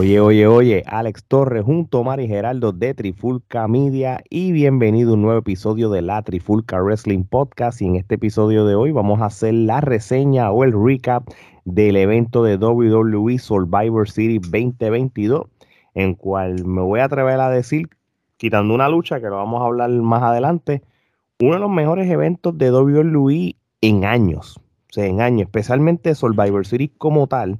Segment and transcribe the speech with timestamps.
[0.00, 5.14] Oye, oye, oye, Alex Torres junto a Mari Geraldo de Trifulca Media y bienvenido a
[5.14, 7.82] un nuevo episodio de la Trifulca Wrestling Podcast.
[7.82, 11.26] Y en este episodio de hoy vamos a hacer la reseña o el recap
[11.64, 15.48] del evento de WWE Survivor Series 2022
[15.94, 17.88] en cual me voy a atrever a decir,
[18.36, 20.84] quitando una lucha que lo vamos a hablar más adelante,
[21.40, 26.64] uno de los mejores eventos de WWE en años, o sea, en años, especialmente Survivor
[26.64, 27.58] Series como tal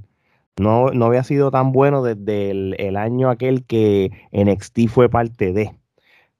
[0.59, 5.75] no, no había sido tan bueno desde el, año aquel que NXT fue parte de.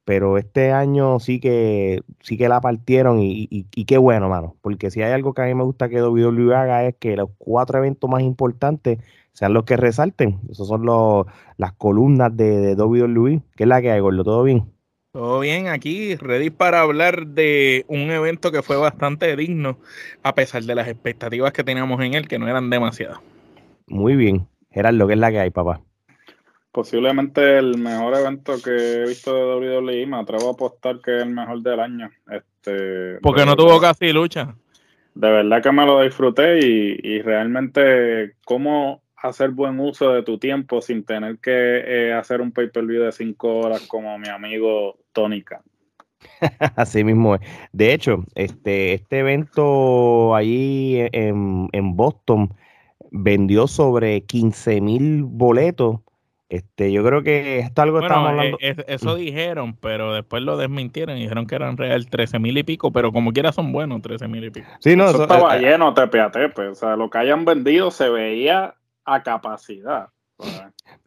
[0.05, 4.55] Pero este año sí que sí que la partieron y, y, qué bueno, mano.
[4.61, 7.29] Porque si hay algo que a mí me gusta que WWE haga es que los
[7.37, 8.99] cuatro eventos más importantes
[9.33, 10.39] sean los que resalten.
[10.49, 13.41] Esos son los, las columnas de, de WWE.
[13.55, 14.23] ¿Qué es la que hay, Gordo?
[14.23, 14.65] ¿Todo bien?
[15.11, 19.79] Todo bien, aquí ready para hablar de un evento que fue bastante digno,
[20.21, 23.19] a pesar de las expectativas que teníamos en él, que no eran demasiadas.
[23.89, 24.47] Muy bien.
[24.71, 25.81] Gerardo, ¿qué es la que hay, papá?
[26.71, 31.23] Posiblemente el mejor evento que he visto de WWE, me atrevo a apostar que es
[31.23, 32.09] el mejor del año.
[32.29, 34.55] Este, Porque no tuvo casi lucha.
[35.15, 40.81] De verdad que me lo disfruté y, realmente cómo hacer buen uso de tu tiempo
[40.81, 45.61] sin tener que eh, hacer un pay-per-view de cinco horas como mi amigo Tony Khan.
[46.75, 47.41] Así mismo es.
[47.73, 52.53] De hecho, este, este evento allí en, en Boston
[53.11, 55.99] vendió sobre 15 mil boletos.
[56.49, 58.57] Este, yo creo que esto algo estamos hablando.
[58.59, 62.63] Eh, eso dijeron, pero después lo desmintieron y dijeron que eran real 13 mil y
[62.63, 64.67] pico, pero como quiera son buenos 13 mil y pico.
[64.79, 66.69] Sí, no, eso, estaba eh, lleno tepe a tepe.
[66.69, 68.73] O sea, lo que hayan vendido se veía
[69.05, 70.09] a capacidad.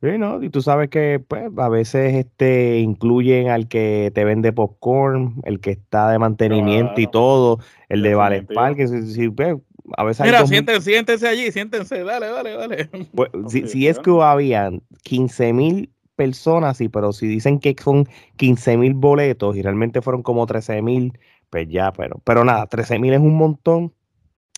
[0.01, 0.43] Sí, ¿no?
[0.43, 5.61] Y tú sabes que pues, a veces este, incluyen al que te vende popcorn, el
[5.61, 8.87] que está de mantenimiento y todo, el de Vale Parque.
[8.87, 9.57] Si, pues,
[9.97, 12.91] a veces Mira, siéntense, allí, siéntense, dale, dale, dale.
[13.15, 18.77] Pues, si, es que habían 15 mil personas, sí, pero si dicen que son 15
[18.77, 21.19] mil boletos y realmente fueron como 13 mil,
[21.51, 23.93] pues ya, pero, pero nada, 13 mil es un montón.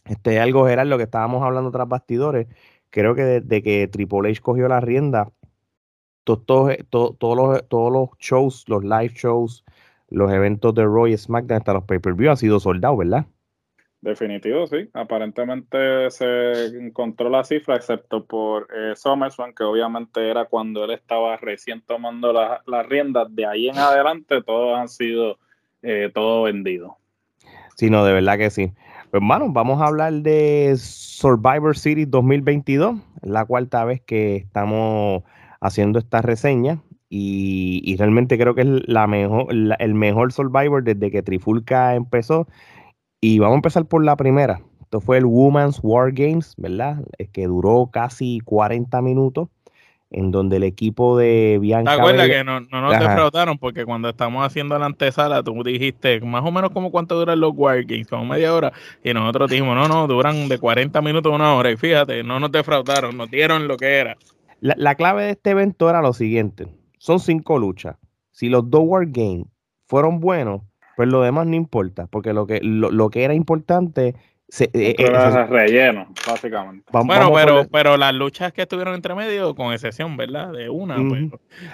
[0.05, 2.47] Este algo, Gerard, lo que estábamos hablando tras bastidores,
[2.91, 5.31] creo que desde que Triple H cogió la rienda,
[6.25, 9.65] todos, todos, los, todos los shows, los live shows,
[10.09, 13.27] los eventos de Roy SmackDown, hasta los pay-per-view han sido soldados, ¿verdad?
[14.05, 14.91] Definitivo, sí.
[14.93, 18.93] Aparentemente se encontró la cifra, excepto por eh,
[19.57, 23.35] que obviamente era cuando él estaba recién tomando las riendas.
[23.35, 25.39] De ahí en adelante, todos han sido
[25.81, 26.99] eh, todo vendido.
[27.77, 28.73] Sí, no, de verdad que sí.
[29.11, 35.23] Pues, hermano, vamos a hablar de Survivor Series 2022, la cuarta vez que estamos
[35.63, 36.79] haciendo esta reseña.
[37.09, 42.49] Y, realmente creo que es la mejor, el mejor Survivor desde que Trifulca empezó
[43.25, 44.61] y vamos a empezar por la primera.
[44.83, 46.99] Esto fue el Women's War Games, ¿verdad?
[47.33, 49.49] Que duró casi 40 minutos,
[50.11, 51.95] en donde el equipo de Bianca.
[51.95, 53.57] ¿Te acuerdas que no, no nos defraudaron?
[53.57, 57.55] Porque cuando estamos haciendo la antesala, tú dijiste más o menos como cuánto duran los
[57.57, 58.75] War Games, como media hora.
[59.03, 61.71] Y nosotros dijimos, no, no, duran de 40 minutos a una hora.
[61.71, 64.19] Y fíjate, no nos defraudaron, nos dieron lo que era.
[64.61, 66.69] La, la clave de este evento era lo siguiente:
[66.99, 67.97] son cinco luchas.
[68.33, 69.47] Si los dos War Games
[69.87, 70.61] fueron buenos,
[70.97, 74.15] pues lo demás no importa, porque lo que, lo, que era importante
[74.49, 76.85] se, eh, eh, relleno, básicamente.
[76.93, 80.53] bueno, pero, pero las luchas que estuvieron entre medio, con excepción, ¿verdad?
[80.53, 81.31] De una, pues,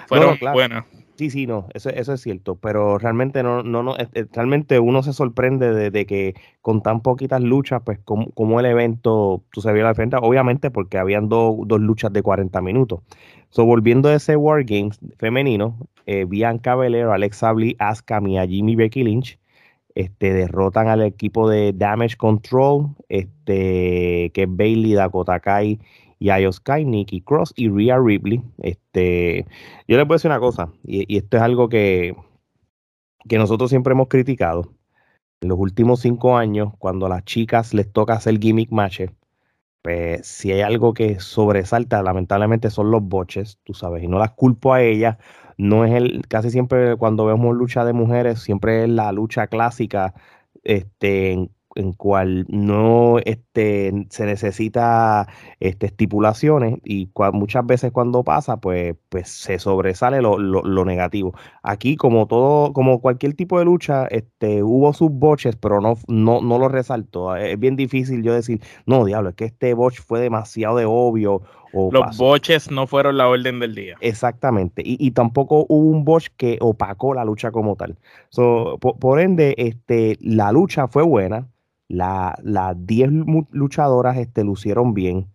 [0.07, 0.85] fueron buenas.
[1.21, 3.95] Sí, sí, no, eso, eso es cierto, pero realmente no, no, no,
[4.33, 9.61] realmente uno se sorprende de, que con tan poquitas luchas, pues como, el evento, tú
[9.61, 13.01] se vio la frente, obviamente porque habían dos luchas de 40 minutos.
[13.51, 18.77] So, volviendo a ese War Games femenino, eh, Bianca Belair, Alexa Bliss, Asuka, Mia Jimmy,
[18.77, 19.39] Becky Lynch,
[19.95, 25.81] este, derrotan al equipo de Damage Control, este, que es Bailey, Dakota Kai
[26.19, 26.51] y Io
[26.85, 28.43] Nikki Cross y Rhea Ripley.
[28.63, 29.47] Este,
[29.89, 32.15] yo les voy a decir una cosa, y, esto es algo que,
[33.29, 34.73] que nosotros siempre hemos criticado.
[35.41, 39.11] En los últimos cinco años, cuando a las chicas les toca hacer gimmick matches,
[39.83, 44.33] pues si hay algo que sobresalta, lamentablemente son los boches, tú sabes, y no las
[44.33, 45.17] culpo a ellas.
[45.57, 50.15] No es el, casi siempre cuando vemos lucha de mujeres, siempre es la lucha clásica,
[50.65, 51.51] este,
[51.97, 55.29] cual no este, se necesita
[55.61, 61.35] este, estipulaciones y muchas veces cuando pasa, pues, pues se sobresale lo, lo, negativo.
[61.63, 66.41] Aquí, como todo, como cualquier tipo de lucha, este, hubo sus boches, pero no, no,
[66.41, 67.37] no lo resaltó.
[67.37, 71.43] Es bien difícil yo decir, no, diablo, es que este botch fue demasiado de obvio.
[71.73, 73.97] O Los boches no fueron la orden del día.
[74.01, 74.83] Exactamente.
[74.85, 77.97] Y, y tampoco hubo un botch que opacó la lucha como tal.
[78.31, 81.47] So, por, por ende, este, la lucha fue buena
[81.91, 83.11] las 10
[83.51, 85.27] luchadoras este, lucieron bien,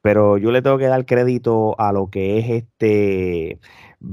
[0.00, 3.58] pero yo le tengo que dar crédito a lo que es este,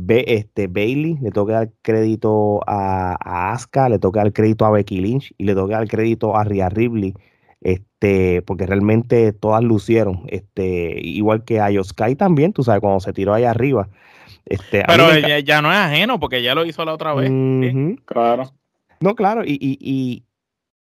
[0.10, 4.66] este Bailey, le tengo que dar crédito a, a Asuka, le tengo que dar crédito
[4.66, 7.14] a Becky Lynch y le tengo que dar crédito a Rhea Ripley,
[7.62, 13.14] este, porque realmente todas lucieron, este, igual que a Yoskai también, tú sabes, cuando se
[13.14, 13.90] tiró ahí arriba.
[14.46, 17.32] Este, pero ya, no es ajeno, porque ya lo hizo la otra vez.
[18.06, 18.52] Claro.
[19.00, 20.24] No, claro, y, y,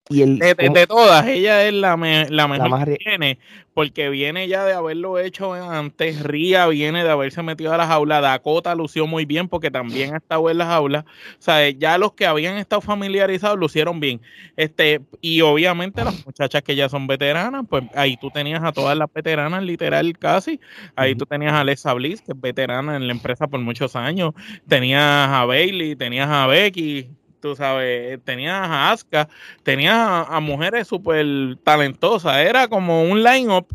[0.08, 1.96] de, todas, ella es la,
[2.31, 3.38] la mejor que viene,
[3.75, 8.20] porque viene ya de haberlo hecho antes, Ría viene de haberse metido a la jaula,
[8.20, 12.12] Dakota lució muy bien porque también ha estado en la jaula, o sea, ya los
[12.14, 14.20] que habían estado familiarizados lucieron bien,
[14.56, 18.96] este, y obviamente las muchachas que ya son veteranas, pues ahí tú tenías a todas
[18.96, 20.58] las veteranas, literal casi,
[20.96, 24.32] ahí tú tenías a Alexa Bliss, que es veterana en la empresa por muchos años,
[24.66, 27.10] tenías a Bailey, tenías a Becky,
[27.40, 29.29] tú sabes, tenías a Asuka,
[29.62, 33.67] tenías a, mujeres súper talentosas, era como un line-up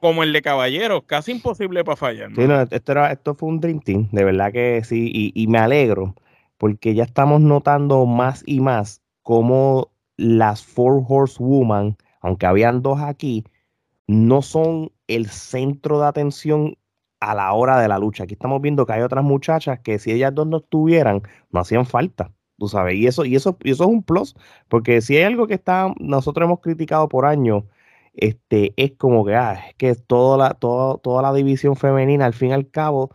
[0.00, 2.30] como el de Caballeros, casi imposible para fallar.
[2.34, 5.46] Sí, no, esto, era, esto fue un Dream Team, de verdad que sí, y, y
[5.46, 6.14] me alegro,
[6.58, 13.44] porque ya estamos notando más y más cómo las Four Horsewoman, aunque habían dos aquí,
[14.06, 16.76] no son el centro de atención
[17.20, 18.24] a la hora de la lucha.
[18.24, 21.86] Aquí estamos viendo que hay otras muchachas que si ellas dos no estuvieran, no hacían
[21.86, 24.34] falta tú sabes, y eso, y eso, y eso es un plus,
[24.68, 27.64] porque si hay algo que está, nosotros hemos criticado por años,
[28.14, 32.34] este, es como que, ah, es que toda la, toda, toda la división femenina, al
[32.34, 33.10] fin y al cabo,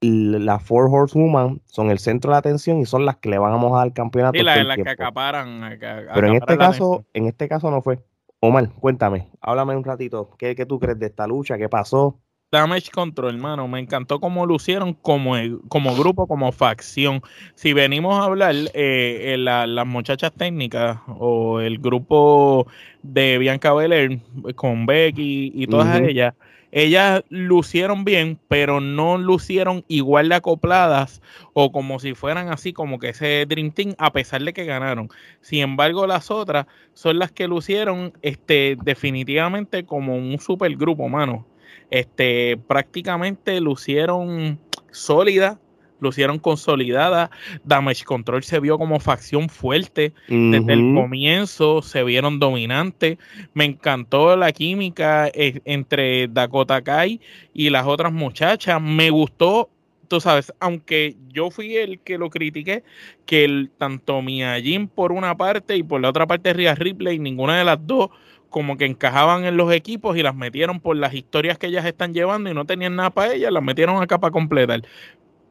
[0.00, 3.68] las Four Horsewoman son el centro de atención y son las que le van a
[3.70, 4.36] dar el campeonato.
[4.36, 5.78] Y las que acaparan.
[5.78, 8.00] Pero en este caso, en este caso no fue.
[8.40, 11.56] Omar, cuéntame, háblame un ratito, ¿qué, ¿qué, tú crees de esta lucha?
[11.56, 12.20] ¿Qué pasó?
[12.50, 13.66] Damage Control, hermano.
[13.66, 15.34] Me encantó cómo lucieron como,
[15.68, 17.20] como grupo, como facción.
[17.54, 22.66] Si venimos a hablar, eh, las muchachas técnicas o el grupo
[23.02, 24.20] de Bianca Belair
[24.54, 26.34] con Becky y todas ellas,
[26.70, 32.98] ellas lucieron bien, pero no lucieron igual de acopladas o como si fueran así como
[32.98, 35.08] que ese Dream Team, a pesar de que ganaron.
[35.40, 41.46] Sin embargo, las otras son las que lucieron este, definitivamente como un supergrupo, mano
[41.90, 44.58] este, prácticamente lucieron
[44.90, 45.58] sólida,
[46.00, 47.30] lucieron consolidada.
[47.64, 53.18] Damage Control se vio como facción fuerte desde el comienzo, se vieron dominantes.
[53.54, 57.20] Me encantó la química eh, entre Dakota Kai
[57.52, 58.80] y las otras muchachas.
[58.80, 59.70] Me gustó,
[60.08, 62.84] tú sabes, aunque yo fui el que lo critiqué,
[63.26, 67.18] que el, tanto Mia Jim por una parte y por la otra parte Rhea Ripley,
[67.18, 68.10] ninguna de las dos
[68.54, 72.14] como que encajaban en los equipos y las metieron por las historias que ellas están
[72.14, 74.82] llevando y no tenían nada para ellas, las metieron acá para completar.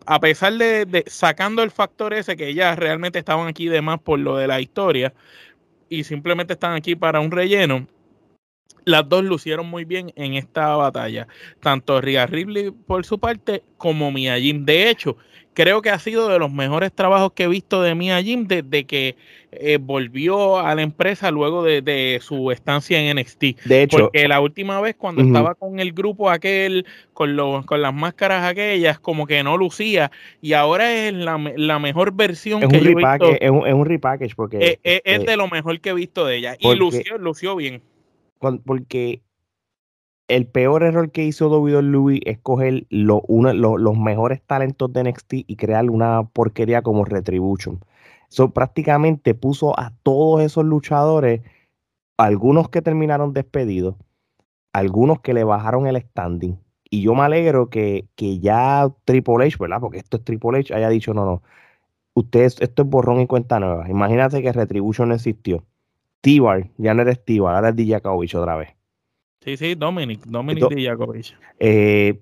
[0.06, 4.20] A pesar de, sacando el factor ese que ellas realmente estaban aquí de más por
[4.20, 5.14] lo de la historia
[5.90, 7.88] y simplemente están aquí para un relleno,
[8.86, 11.28] las dos lucieron muy bien en esta batalla.
[11.60, 14.66] Tanto Rhea Ripley por su parte como Mia Jim.
[14.66, 15.18] De hecho,
[15.54, 18.86] creo que ha sido de los mejores trabajos que he visto de Mia Jim desde
[18.86, 19.16] que
[19.52, 23.44] eh, volvió a la empresa luego de, su estancia en NXT.
[23.66, 27.82] De hecho, porque la última vez cuando estaba con el grupo aquel, con, los, con
[27.82, 31.38] las máscaras aquellas, como que no lucía y ahora es la,
[31.80, 33.38] mejor versión que yo he visto.
[33.40, 35.94] Es un, es un repackage porque eh, eh, es, es, de lo mejor que he
[35.94, 37.82] visto de ella y lució, lució bien.
[38.66, 39.24] Porque
[40.28, 41.50] el peor error que hizo
[41.82, 47.80] Louis es coger los mejores talentos de NXT y crear una porquería como Retribution.
[48.30, 51.42] Eso prácticamente puso a todos esos luchadores,
[52.18, 53.96] algunos que terminaron despedidos,
[54.74, 56.60] algunos que le bajaron el standing.
[56.90, 59.80] Y yo me alegro que, que ya Triple H, ¿verdad?
[59.82, 61.44] Porque esto es Triple H, haya dicho, no, no,
[62.16, 63.90] ustedes, esto es borrón y cuenta nueva.
[63.90, 65.64] Imagínate que Retribution existió.
[66.24, 68.70] T-Bar, ya no eres T-Bar, ahora es Dijakovic otra vez.
[69.42, 71.36] Sí, sí, Dominic, Dominic Dijakovic.
[71.60, 72.22] Eh,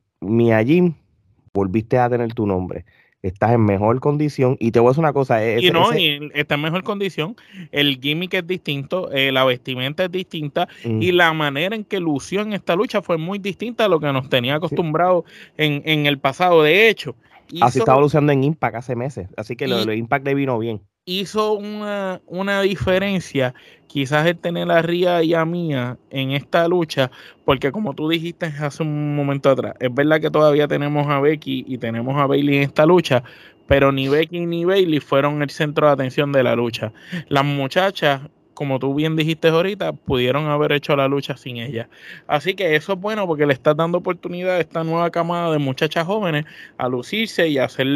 [1.53, 2.83] volviste a tener tu nombre.
[3.21, 5.45] Estás en mejor condición y te voy a decir una cosa.
[5.45, 7.35] E-, y no, está en mejor condición.
[7.71, 12.41] El gimmick es distinto, eh, la vestimenta es distinta y la manera en que lució
[12.41, 15.25] en esta lucha fue muy distinta a lo que nos tenía acostumbrado
[15.57, 16.63] en, el pasado.
[16.63, 17.15] De hecho,
[17.61, 20.81] Así estaba luciendo en Impact hace meses, así que lo, de Impact le vino bien.
[21.05, 23.53] Hizo una, una, diferencia
[23.87, 27.11] quizás el tener a Ria y a Mía en esta lucha,
[27.43, 31.65] porque como tú dijiste hace un momento atrás, es verdad que todavía tenemos a Becky
[31.67, 33.23] y tenemos a Bailey en esta lucha,
[33.67, 36.93] pero ni Becky ni Bailey fueron el centro de atención de la lucha.
[37.27, 38.21] Las muchachas
[38.61, 41.89] como tú bien dijiste ahorita, pudieron haber hecho la lucha sin ella.
[42.27, 45.57] Así que eso es bueno porque le está dando oportunidad a esta nueva camada de
[45.57, 46.45] muchachas jóvenes
[46.77, 47.87] a lucirse y hacer,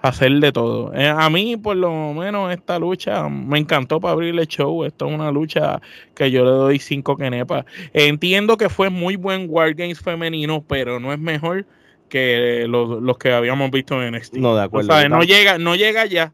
[0.00, 0.94] hacer de todo.
[0.94, 4.84] Eh, a mí, por lo menos, esta lucha me encantó para abrir el show.
[4.84, 5.82] Esto es una lucha
[6.14, 7.66] que yo le doy cinco quenepas.
[7.92, 11.66] Entiendo que fue muy buen Wargames femenino, pero no es mejor
[12.08, 14.36] que los, que habíamos visto en NXT.
[14.36, 15.08] No, de acuerdo.
[15.10, 16.32] no llega, no llega ya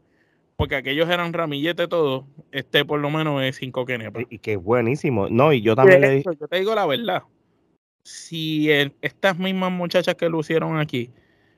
[0.57, 4.21] porque aquellos eran ramillete todos, este por lo menos es cinco kenepa.
[4.27, 5.29] Y, que es buenísimo.
[5.29, 7.23] No, y yo también le Yo te digo la verdad.
[8.03, 8.69] Si
[9.01, 11.11] estas mismas muchachas que lucieron aquí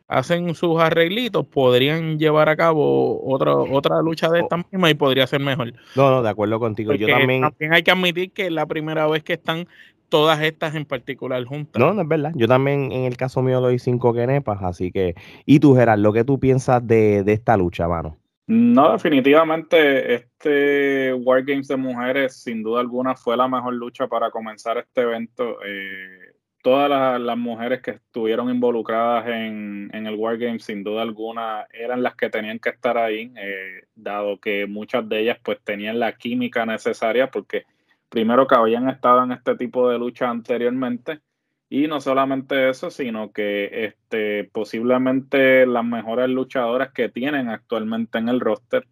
[0.07, 5.27] hacen sus arreglitos, podrían llevar a cabo otra, otra lucha de esta misma y podría
[5.27, 5.73] ser mejor.
[5.95, 6.93] No, no, de acuerdo contigo.
[6.95, 7.41] yo también...
[7.41, 9.67] también hay que admitir que es la primera vez que están
[10.09, 11.79] todas estas en particular juntas.
[11.79, 12.31] No, no es verdad.
[12.35, 15.13] Yo también en el caso mío doy cinco kenepas, así que...
[15.45, 18.17] ¿Y tú, Gerard, qué tú piensas de, de esta lucha, mano?
[18.51, 24.79] No, definitivamente este Wargames de mujeres sin duda alguna fue la mejor lucha para comenzar
[24.79, 25.59] este evento.
[25.63, 32.01] Eh, todas las, mujeres que estuvieron involucradas en, en el Wargames sin duda alguna eran
[32.01, 36.13] las que tenían que estar ahí, eh, dado que muchas de ellas pues tenían la
[36.13, 37.65] química necesaria porque
[38.09, 41.19] primero que habían estado en este tipo de lucha anteriormente
[41.69, 48.27] y no solamente eso, sino que este, posiblemente las mejores luchadoras que tienen actualmente en
[48.27, 48.87] el roster,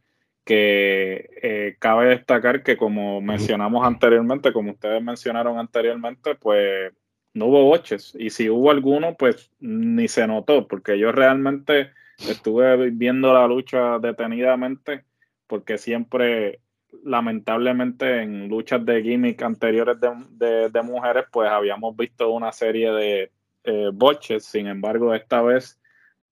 [0.46, 6.94] que eh, cabe destacar que como mencionamos anteriormente, como ustedes mencionaron anteriormente, pues
[7.34, 8.16] no hubo boches.
[8.18, 14.00] Y si hubo alguno, pues ni se notó, porque yo realmente estuve viendo la lucha
[14.00, 15.04] detenidamente,
[15.48, 16.62] porque siempre
[17.04, 23.32] lamentablemente en luchas de gimmick anteriores de, mujeres, pues habíamos visto una serie de
[23.64, 25.80] eh, boches, sin embargo, esta vez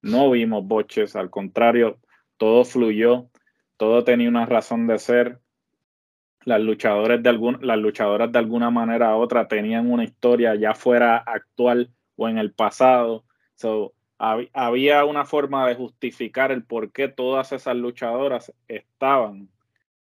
[0.02, 1.98] no vimos boches, al contrario,
[2.36, 3.28] todo fluyó,
[3.76, 5.40] todo tenía una razón de ser.
[6.44, 11.16] Las, de algún, las luchadoras de alguna manera u otra tenían una historia ya fuera
[11.16, 13.24] actual o en el pasado.
[13.56, 19.48] So, había una forma de justificar el por qué todas esas luchadoras estaban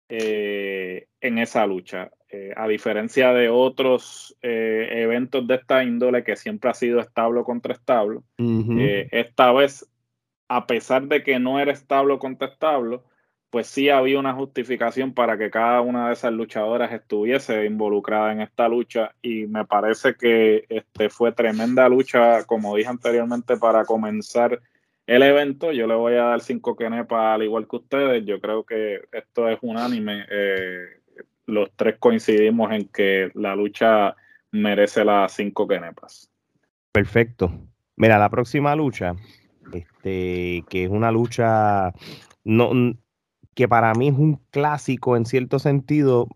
[0.09, 2.11] eh, en esa lucha.
[2.29, 7.45] Eh, a diferencia de otros eh, eventos de esta índole que siempre ha sido establo
[7.45, 8.23] contra establo,
[9.11, 9.89] esta vez,
[10.49, 13.05] a pesar de que no era establo contra establo,
[13.49, 18.41] pues sí había una justificación para que cada una de esas luchadoras estuviese involucrada en
[18.41, 24.59] esta lucha y me parece que este fue tremenda lucha, como dije anteriormente, para comenzar
[25.07, 25.71] el evento.
[25.71, 28.25] Yo le voy a dar cinco quenepas al igual que ustedes.
[28.25, 30.25] Yo creo que esto es unánime.
[30.29, 30.85] Eh,
[31.47, 34.15] los tres coincidimos en que la lucha
[34.51, 36.29] merece las cinco quenepas.
[36.91, 37.51] Perfecto.
[37.95, 39.15] Mira, la próxima lucha,
[39.73, 41.93] este, que es una lucha
[42.43, 42.71] no,
[43.55, 46.27] que para mí es un clásico en cierto sentido.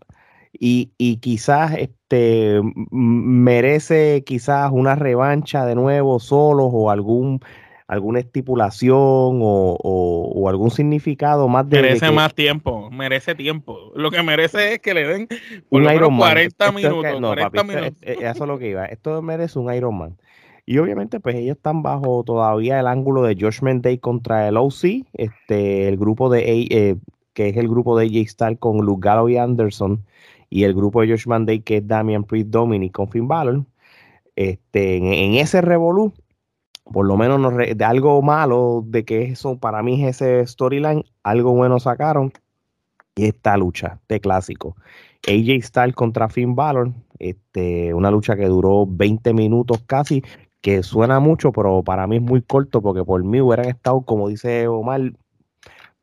[0.54, 2.60] Y, y, quizás este
[2.90, 7.40] merece quizás una revancha de nuevo solos o algún
[7.92, 8.90] alguna estipulación
[9.42, 11.82] o, algún significado más de.
[11.82, 13.92] Merece más tiempo, merece tiempo.
[13.94, 15.28] Lo que merece es que le den
[15.68, 17.20] un Iron 40 minutos.
[17.20, 17.94] no, minutos.
[18.00, 18.86] eso es lo que iba.
[18.86, 20.16] Esto merece un Iron Man.
[20.64, 25.04] Y obviamente, pues ellos están bajo todavía el ángulo de Judgment Day contra el OC,
[25.12, 26.96] este, el grupo de eh,
[27.34, 30.02] que es el grupo de AJ Styles con Luke y Anderson,
[30.48, 33.64] y el grupo de Judgment Day que es Damian Priest Dominic con Finn Balor.
[34.34, 36.14] Este, en, en ese revolú,
[36.84, 41.52] por lo menos de algo malo de que eso para mí es ese storyline, algo
[41.52, 42.32] bueno sacaron
[43.14, 44.76] y esta lucha de clásico.
[45.26, 50.22] AJ Styles contra Finn Balor, este, una lucha que duró 20 minutos casi,
[50.60, 54.28] que suena mucho, pero para mí es muy corto porque por mí hubieran estado, como
[54.28, 55.12] dice Omar,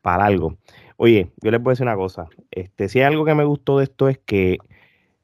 [0.02, 0.56] para algo.
[0.96, 3.78] Oye, yo les voy a decir una cosa, este, si hay algo que me gustó
[3.78, 4.58] de esto es que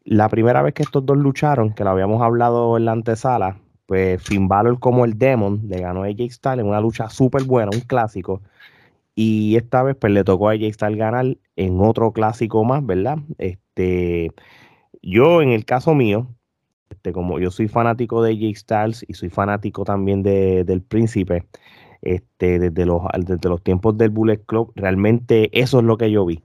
[0.04, 4.22] la primera vez que estos dos lucharon, que lo habíamos hablado en la antesala, pues
[4.22, 7.70] Finn Balor como el Demon le ganó a AJ Styles en una lucha súper buena,
[7.72, 8.42] un clásico.
[9.14, 13.18] Y esta vez pues le tocó a AJ Styles ganar en otro clásico más, ¿verdad?
[13.38, 14.32] Este,
[15.02, 16.28] yo en el caso mío,
[16.90, 21.46] este, como yo soy fanático de AJ Styles y soy fanático también de, del Príncipe,
[22.02, 26.26] este, desde, los, desde los tiempos del Bullet Club, realmente eso es lo que yo
[26.26, 26.42] vi.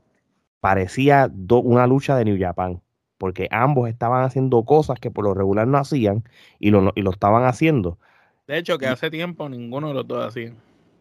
[0.60, 2.82] Parecía una lucha de New Japan
[3.22, 6.24] porque ambos estaban haciendo cosas que por lo regular no hacían
[6.58, 8.00] y lo, y lo estaban haciendo.
[8.48, 10.54] De hecho, que hace tiempo ninguno de los dos hacía.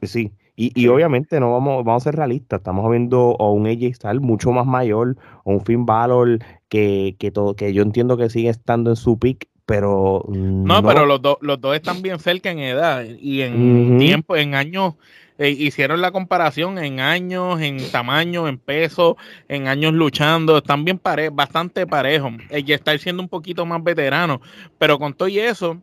[0.03, 4.21] Sí, Y, obviamente no vamos, vamos a ser realistas, estamos viendo a un AJ Styles
[4.21, 8.51] mucho más mayor, o un Finn Balor que, que, todo, que yo entiendo que sigue
[8.51, 12.59] estando en su pick, pero no, pero los, dos los dos están bien cerca en
[12.59, 14.97] edad y en tiempo, en años,
[15.41, 19.17] eh, hicieron la comparación en años, en tamaño, en peso,
[19.49, 22.35] en años luchando, están bien pare bastante parejos.
[22.51, 24.43] AJ Styles siendo un poquito más veterano,
[24.77, 25.81] pero con todo y eso,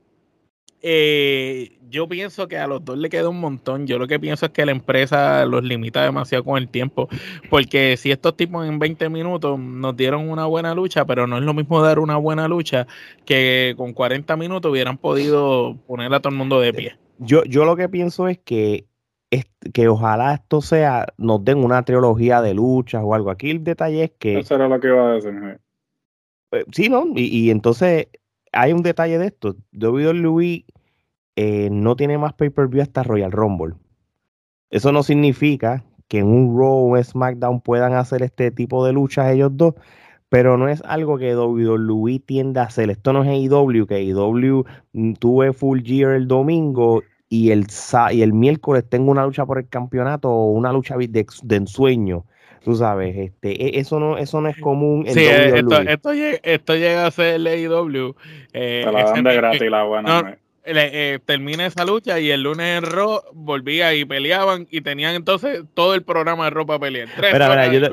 [0.83, 3.87] eh, yo pienso que a los dos le queda un montón.
[3.87, 7.09] Yo lo que pienso es que la empresa los limita demasiado con el tiempo.
[7.49, 11.43] Porque si estos tipos en 20 minutos nos dieron una buena lucha, pero no es
[11.43, 12.85] lo mismo dar una buena lucha
[13.25, 16.95] que con 40 minutos hubieran podido poner a todo el mundo de pie.
[17.17, 18.85] Yo, yo lo que pienso es que,
[19.73, 23.29] que ojalá esto sea, nos den una trilogía de luchas o algo.
[23.29, 24.39] Aquí el detalle es que.
[24.39, 25.59] Eso era lo que iba a decir.
[26.51, 27.05] Eh, sí, ¿no?
[27.15, 28.07] Y, y entonces
[28.51, 29.55] hay un detalle de esto.
[29.73, 30.65] WWE
[31.35, 33.75] eh, no tiene más pay-per-view hasta Royal Rumble.
[34.69, 39.31] Eso no significa que en un Raw o SmackDown puedan hacer este tipo de luchas
[39.31, 39.75] ellos dos,
[40.29, 42.89] pero no es algo que WWE tienda a hacer.
[42.89, 47.67] Esto no es AEW, que AEW mm, tuve Full Gear el domingo y el,
[48.11, 52.25] y el miércoles tengo una lucha por el campeonato o una lucha de, ensueño.
[52.63, 55.59] Tú sabes, este, e, eso no, eso no es común en sí, WWE.
[55.59, 58.15] Esto, esto, llega, esto, llega, a ser el AEW.
[58.53, 60.37] Eh, la dan de gratis la buena
[60.69, 65.63] eh, termina esa lucha y el lunes en Raw volvía y peleaban y tenían entonces
[65.73, 67.07] todo el programa de ropa pelear.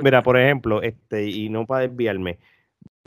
[0.03, 2.38] mira, por ejemplo, este, y no para desviarme,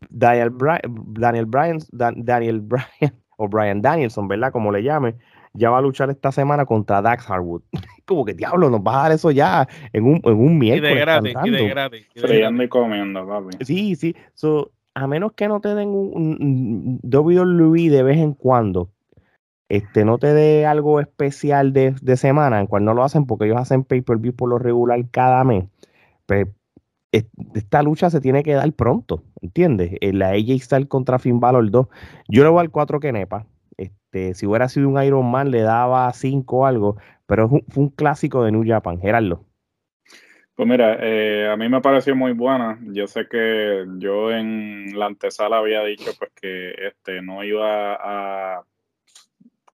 [0.09, 0.51] Daniel,
[0.87, 4.51] Daniel Bryan, Daniel Bryan o Brian Danielson, ¿verdad?
[4.51, 5.15] Como le llame,
[5.57, 7.63] ya va a luchar esta semana contra Dax Harwood.
[8.05, 10.91] Como que diablo, nos va a dar eso ya en un, en un miércoles.
[10.91, 12.07] Y de gratis, y de gratis.
[12.15, 13.65] Y comiendo, papi.
[13.65, 14.15] Sí, sí.
[14.93, 18.89] a menos que no te den un, un, un WWE de vez en cuando,
[19.69, 23.57] este, no te dé algo especial de, semana, en cual no lo hacen porque ellos
[23.57, 25.65] hacen pay-per-view por lo regular cada mes,
[26.25, 26.47] pues
[27.11, 29.91] esta lucha se tiene que dar pronto, ¿entiendes?
[30.01, 31.87] La AJ Styles contra Finn Balor 2.
[32.27, 33.45] Yo le voy al 4 que nepa.
[34.17, 37.89] Este, si hubiera sido un Iron Man le daba 5 o algo, pero fue un
[37.89, 38.99] clásico de New Japan.
[38.99, 39.43] Gerardo.
[40.55, 42.79] Pues mira, eh, a mí me pareció muy buena.
[42.81, 48.63] Yo sé que yo en la antesala había dicho pues que este no iba a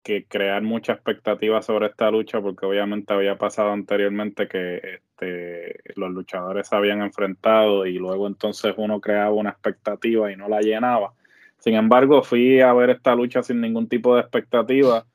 [0.01, 6.09] que crear mucha expectativa sobre esta lucha porque obviamente había pasado anteriormente que este, los
[6.09, 11.13] luchadores se habían enfrentado y luego entonces uno creaba una expectativa y no la llenaba.
[11.61, 15.05] Sin embargo, fui a ver esta lucha sin ningún tipo de expectativa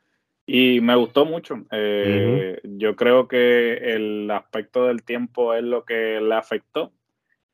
[0.47, 1.65] y me gustó mucho.
[1.71, 6.93] Eh, yo creo que el aspecto del tiempo es lo que le afectó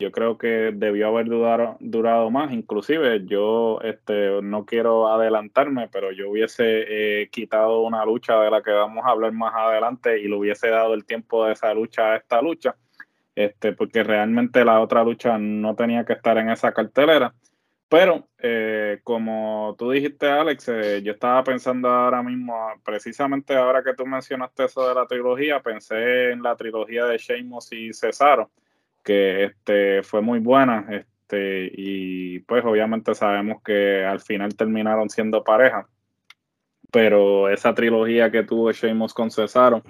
[0.03, 2.53] yo creo que debió haber durado, durado más.
[2.53, 6.65] Inclusive yo este, no quiero adelantarme, pero yo hubiese
[7.23, 10.71] eh, quitado una lucha de la que vamos a hablar más adelante y le hubiese
[10.71, 12.75] dado el tiempo de esa lucha a esta lucha,
[13.37, 17.33] este, porque realmente la otra lucha no tenía que estar en esa cartelera.
[17.93, 23.93] Pero eh, como tú dijiste, Alex, eh, yo estaba pensando ahora mismo, precisamente ahora que
[23.93, 28.51] tú mencionaste eso de la trilogía, pensé en la trilogía de Sheamus y Cesaro
[29.05, 30.87] que este, fue muy buena.
[30.91, 35.87] Este, y pues obviamente sabemos que al final terminaron siendo pareja.
[36.91, 39.83] Pero esa trilogía que tuvo Sheamus con Cesaro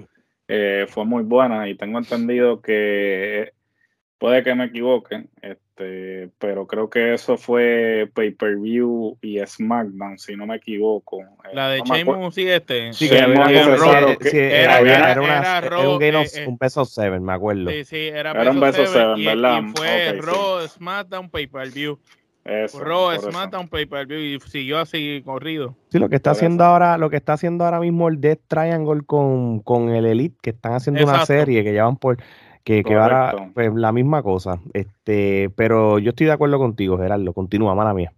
[0.48, 3.52] eh, fue muy buena y tengo entendido que
[4.18, 5.28] puede que me equivoque,
[5.82, 11.20] este, pero creo que eso fue pay-per-view y SmackDown, si no me equivoco.
[11.20, 12.92] Eh, La de no sí, este.
[12.92, 13.34] Sí, que era, un
[15.98, 17.70] game of, un peso 7, me acuerdo.
[17.70, 19.62] Sí, sí, era, un peso 7, ¿verdad?
[19.62, 21.98] Y, fue okay, Raw, SmackDown, pay-per-view.
[22.44, 25.76] Raw, SmackDown, pay-per-view y siguió así corrido.
[25.90, 29.02] Sí, lo que está haciendo ahora, lo que está haciendo ahora mismo el Death Triangle
[29.06, 32.16] con, con el Elite, que están haciendo una serie que llevan por
[32.64, 34.60] que, que ahora pues, la misma cosa.
[34.72, 37.32] Este, pero yo estoy de acuerdo contigo, Gerardo.
[37.32, 38.12] Continúa, mala mía.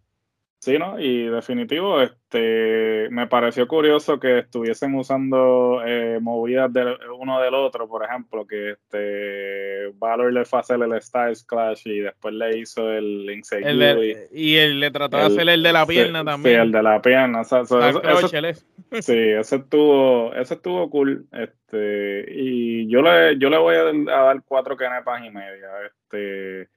[0.65, 0.99] Sí, ¿no?
[0.99, 7.87] Y definitivo, este, me pareció curioso que estuviesen usando eh, movidas de uno del otro,
[7.87, 12.61] por ejemplo, que este Valor le fue a hacer el Styles Clash y después le
[12.61, 14.29] hizo el Insecure.
[14.33, 16.57] Y, él le trató de hacer el de la pierna también.
[16.57, 17.43] Sí, el de la pierna.
[17.43, 17.79] O sea, eso,
[19.03, 21.27] sí, ese estuvo, ese estuvo cool.
[21.31, 25.69] Este, y yo le, yo le voy a, dar cuatro canepas y media.
[25.85, 26.71] Este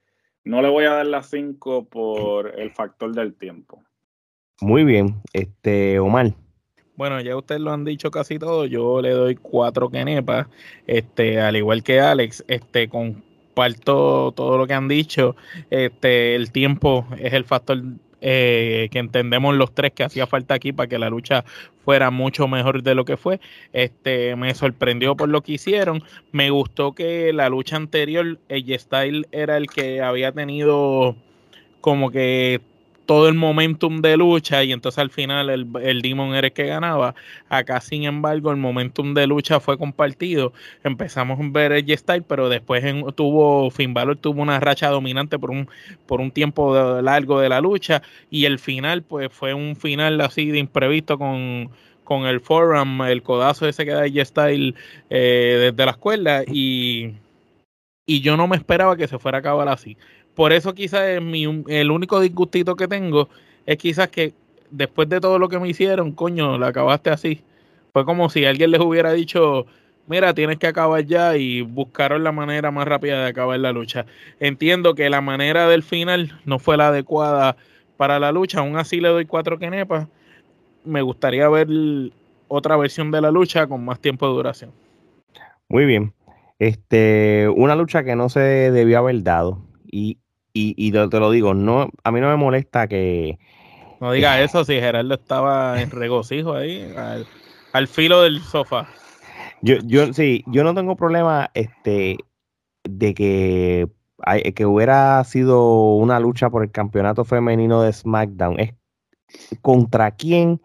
[0.48, 3.84] no le voy a dar las 5 por el factor del tiempo.
[4.62, 6.34] Muy bien, este Omar.
[6.96, 8.66] Bueno, ya ustedes lo han dicho casi todo.
[8.66, 10.48] Yo le doy cuatro quenepas.
[10.88, 15.36] Este, al igual que Alex, este, comparto todo lo que han dicho.
[15.70, 17.84] Este, el tiempo es el factor
[18.22, 21.46] eh, que entendemos los tres que hacía falta aquí para que la lucha
[21.84, 23.40] fuera mucho mejor de lo que fue.
[23.74, 26.04] Este me sorprendió por lo que hicieron.
[26.32, 31.16] Me gustó que la lucha anterior, el Style era el que había tenido
[31.82, 32.62] como que
[33.08, 36.68] todo el momentum de lucha y entonces al final el, el Demon era el que
[36.68, 37.16] ganaba.
[37.50, 40.54] Acá, sin embargo, el momentum de lucha fue compartido.
[40.84, 42.84] Empezamos a ver el Style, pero después
[43.16, 45.70] tuvo Finn Balor tuvo una racha dominante por un,
[46.06, 50.52] por un tiempo largo de la lucha y el final pues fue un final así
[50.52, 51.72] de imprevisto con
[52.04, 54.76] con el forum, el codazo ese que da el Style
[55.10, 57.16] eh, desde la escuela y,
[58.06, 59.98] y yo no me esperaba que se fuera a acabar así
[60.38, 63.28] por eso quizás el único disgustito que tengo
[63.66, 64.36] es quizás que
[64.70, 67.42] después de todo lo que me hicieron, coño, la acabaste así.
[67.92, 69.66] Fue como si alguien les hubiera dicho,
[70.06, 74.06] mira, tienes que acabar ya y buscaron la manera más rápida de acabar la lucha.
[74.40, 77.58] Entiendo que la manera del final no fue la adecuada
[77.98, 80.08] para la lucha, aún así le doy cuatro quenepas.
[80.86, 81.68] Me gustaría ver
[82.48, 84.72] otra versión de la lucha con más tiempo de duración.
[85.68, 86.14] Muy bien.
[86.60, 89.64] Este, una lucha que no se debió haber dado.
[89.92, 90.20] Y,
[90.76, 93.38] y, te, lo digo, no, a mí no me molesta que.
[94.00, 96.94] No diga eso si Gerardo estaba en regocijo ahí,
[97.74, 98.88] al, filo del sofá.
[99.62, 102.18] Yo, yo sí, yo no tengo problema este
[102.84, 103.88] de que,
[104.56, 108.60] que hubiera sido una lucha por el campeonato femenino de SmackDown.
[108.60, 108.74] Es
[109.62, 110.62] contra quién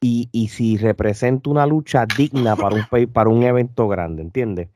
[0.00, 4.68] y, y si representa una lucha digna para un, para un evento grande, ¿entiendes?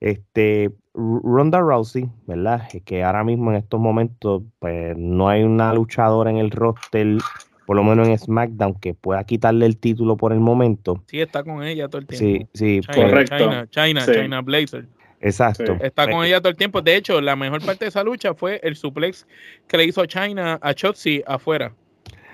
[0.00, 2.68] Este, Ronda Rousey, ¿verdad?
[2.84, 7.18] Que ahora mismo en estos momentos, pues no hay una luchadora en el roster,
[7.66, 11.02] por lo menos en SmackDown, que pueda quitarle el título por el momento.
[11.06, 12.24] Sí, está con ella todo el tiempo.
[12.24, 13.66] Sí, sí, correcto.
[13.70, 14.86] China, China, Blazer.
[15.20, 15.76] Exacto.
[15.80, 16.80] Está con ella todo el tiempo.
[16.80, 19.26] De hecho, la mejor parte de esa lucha fue el suplex
[19.68, 21.72] que le hizo China a Chotzi afuera.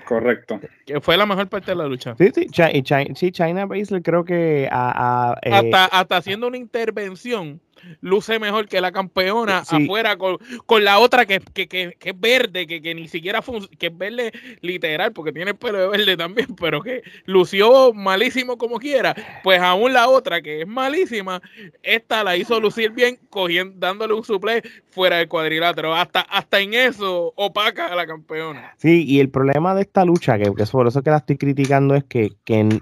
[0.07, 0.59] Correcto.
[0.85, 2.15] Que fue la mejor parte de la lucha.
[2.17, 7.59] Sí, sí, China, sí, China Baszler creo que eh, hasta, hasta haciendo una intervención
[8.01, 12.19] luce mejor que la campeona afuera con, con, la otra que, que, que, que es
[12.19, 13.43] verde, que, ni siquiera
[13.77, 18.79] que es verde literal, porque tiene pelo de verde también, pero que lució malísimo como
[18.79, 19.15] quiera.
[19.43, 21.41] Pues aún la otra que es malísima,
[21.83, 25.95] esta la hizo lucir bien, cogiendo, dándole un suple fuera del cuadrilátero.
[25.95, 28.73] Hasta, hasta en eso opaca a la campeona.
[28.77, 31.95] Sí, y el problema de esta lucha, que, que por eso que la estoy criticando,
[31.95, 32.81] es que, que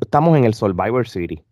[0.00, 1.42] estamos en el Survivor City.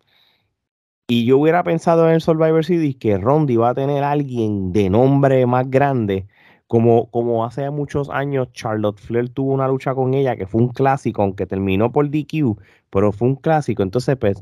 [1.07, 4.89] Y yo hubiera pensado en el Survivor Series que Rondy va a tener alguien de
[4.89, 6.27] nombre más grande,
[6.67, 10.69] como, como hace muchos años Charlotte Flair tuvo una lucha con ella que fue un
[10.69, 13.83] clásico, aunque terminó por DQ, pero fue un clásico.
[13.83, 14.41] Entonces, pues,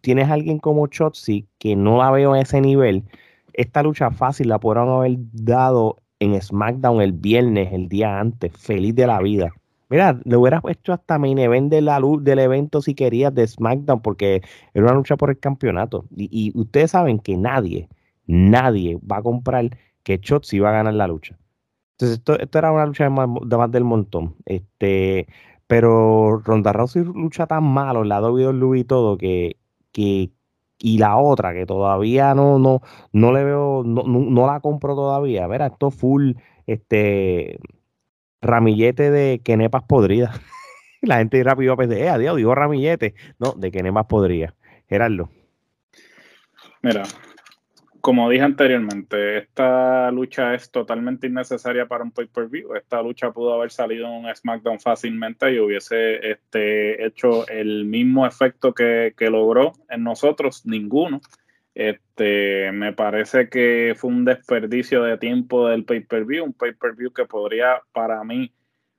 [0.00, 3.04] tienes a alguien como Chotzi que no la veo a ese nivel.
[3.52, 8.94] Esta lucha fácil la podrán haber dado en SmackDown el viernes, el día antes, feliz
[8.94, 9.52] de la vida.
[9.88, 13.46] Mira, le hubiera puesto hasta main event de la luz del evento si querías de
[13.46, 14.42] SmackDown, porque
[14.72, 16.06] era una lucha por el campeonato.
[16.16, 17.88] Y, ustedes saben que nadie,
[18.26, 19.70] nadie va a comprar
[20.02, 21.38] que Shotzi va a ganar la lucha.
[21.92, 24.36] Entonces, esto, era una lucha de más, del montón.
[24.46, 25.26] Este,
[25.66, 29.56] pero Ronda Rousey lucha tan malo en la WWE y todo que,
[29.92, 30.30] que
[30.78, 35.48] y la otra que todavía no no no le veo no, no, la compro todavía.
[35.48, 36.32] Mira, esto full
[36.66, 37.58] este
[38.44, 40.40] ramillete de quenepas podridas.
[41.02, 43.14] la gente rápido a pensar, eh, adiós, digo ramillete.
[43.38, 44.54] No, de quenepas podridas.
[44.88, 45.30] Gerardo.
[46.82, 47.04] Mira,
[48.04, 52.74] como dije anteriormente, esta lucha es totalmente innecesaria para un pay-per-view.
[52.74, 58.26] Esta lucha pudo haber salido en un SmackDown fácilmente y hubiese este, hecho el mismo
[58.26, 61.22] efecto que, que logró en nosotros, ninguno.
[61.74, 67.82] Este, me parece que fue un desperdicio de tiempo del pay-per-view, un pay-per-view que podría
[67.92, 68.52] para mí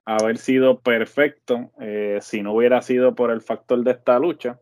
[0.04, 4.60] haber sido perfecto eh, si no hubiera sido por el factor de esta lucha.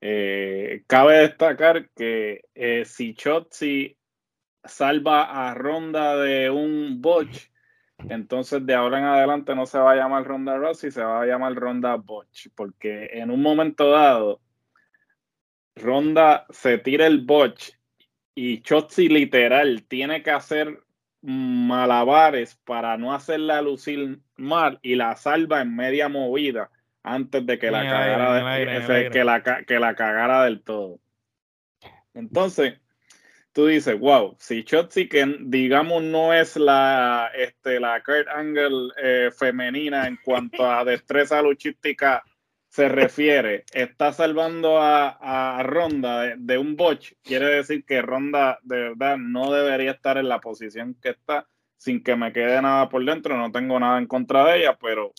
[0.00, 3.96] Eh, cabe destacar que eh, si Chotzi
[4.64, 7.50] salva a Ronda de un botch,
[8.08, 11.26] entonces de ahora en adelante no se va a llamar Ronda Rossi, se va a
[11.26, 14.40] llamar Ronda Botch, porque en un momento dado
[15.78, 17.70] Ronda se tira el botch
[18.34, 20.80] y Chotzi literal tiene que hacer
[21.22, 26.70] malabares para no hacerla lucir mal y la salva en media movida
[27.02, 31.00] antes de que la cagara que, la, que la cagara del todo.
[32.14, 32.74] Entonces,
[33.52, 39.30] tú dices, wow, si Chotzi, que digamos no es la, este, la Kurt Angle eh,
[39.36, 42.22] femenina en cuanto a destreza luchística
[42.78, 49.16] se refiere, está salvando a, Ronda de, un botch, quiere decir que Ronda de verdad
[49.16, 53.36] no debería estar en la posición que está sin que me quede nada por dentro,
[53.36, 55.12] no tengo nada en contra de ella, pero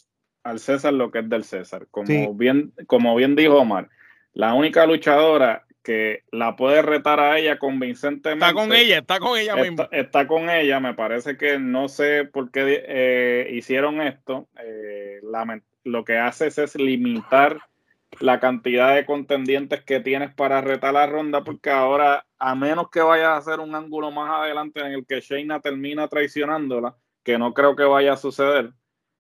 [0.44, 1.88] al César lo que es del César.
[1.92, 3.90] Como, bien, como bien dijo Omar,
[4.32, 8.46] la única luchadora que la puede retar a ella convincentemente.
[8.46, 9.90] Está con ella, está con ella misma.
[9.92, 14.48] Está con ella, me parece que no sé por qué eh, hicieron esto.
[14.64, 15.20] Eh,
[15.84, 17.60] lo que hace es limitar
[18.20, 23.02] la cantidad de contendientes que tienes para retar la ronda, porque ahora, a menos que
[23.02, 27.54] vayas a hacer un ángulo más adelante en el que Shayna termina traicionándola, que no
[27.54, 28.74] creo que vaya a suceder,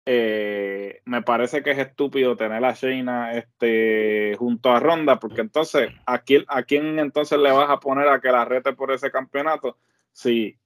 [0.06, 5.90] eh, me parece que es estúpido tener a Shayna este, junto a Ronda, porque entonces,
[6.06, 9.10] ¿a quién, ¿a quién entonces le vas a poner a que la rete por ese
[9.10, 9.76] campeonato
[10.12, 10.58] si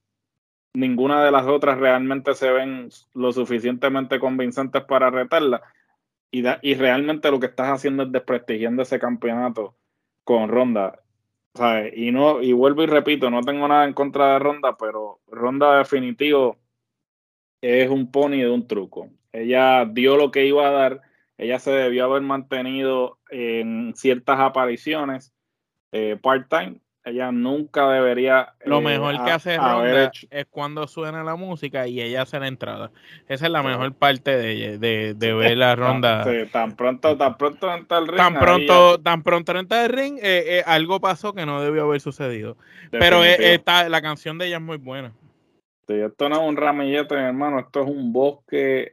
[0.74, 5.62] ninguna de las otras realmente se ven lo suficientemente convincentes para retarla?
[6.30, 9.76] Y, y realmente lo que estás haciendo es desprestigiando ese campeonato
[10.24, 11.02] con Ronda.
[11.94, 15.76] Y, no, y vuelvo y repito, no tengo nada en contra de Ronda, pero Ronda
[15.78, 16.56] definitivo
[17.60, 19.10] es un pony de un truco.
[19.32, 21.02] Ella dio lo que iba a dar.
[21.36, 25.34] Ella se debió haber mantenido en ciertas apariciones
[25.92, 26.80] eh, part-time.
[27.04, 28.54] Ella nunca debería.
[28.64, 32.46] Lo eh, mejor que hace Ronda es cuando suena la música y ella hace la
[32.46, 32.92] entrada.
[33.28, 36.24] Esa es la mejor parte de ella, de, de ver la ronda.
[36.24, 38.16] Sí, tan pronto, tan pronto entra el ring.
[38.16, 42.56] Tan pronto, tan pronto entra el ring, eh, algo pasó que no debió haber sucedido.
[42.90, 45.12] Pero esta, la canción de ella es muy buena.
[45.88, 48.90] Esto no es un ramillete, hermano, esto es un bosque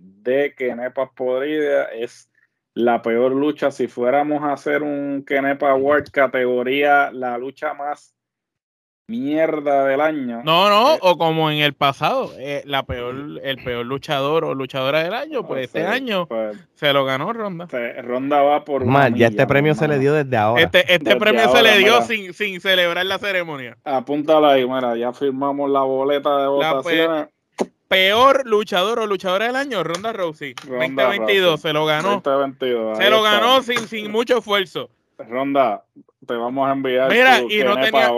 [0.00, 1.84] de Kenepas podrida.
[1.84, 2.28] Es
[2.74, 3.70] la peor lucha.
[3.70, 8.14] Si fuéramos a hacer un Kenepa Award categoría, la lucha más
[9.08, 10.42] mierda del año.
[10.44, 14.54] No, no, eh, o como en el pasado, eh, la peor, el peor luchador o
[14.54, 17.68] luchadora del año, pues este año pues, se lo ganó Ronda.
[18.02, 20.62] Ronda va por Mal, ya este premio se le dio desde ahora.
[20.62, 23.76] Este, este premio se le dio sin, sin celebrar la ceremonia.
[23.84, 27.28] Apúntala ahí, mira, ya firmamos la boleta de votación.
[27.92, 30.54] Peor luchador o luchadora del año, Ronda Rousey.
[30.66, 32.22] 2022, se lo ganó.
[32.24, 34.88] 2022, se lo ganó sin, sin mucho esfuerzo.
[35.18, 35.84] Ronda,
[36.26, 37.10] te vamos a enviar.
[37.10, 38.10] Mira, y no tenía,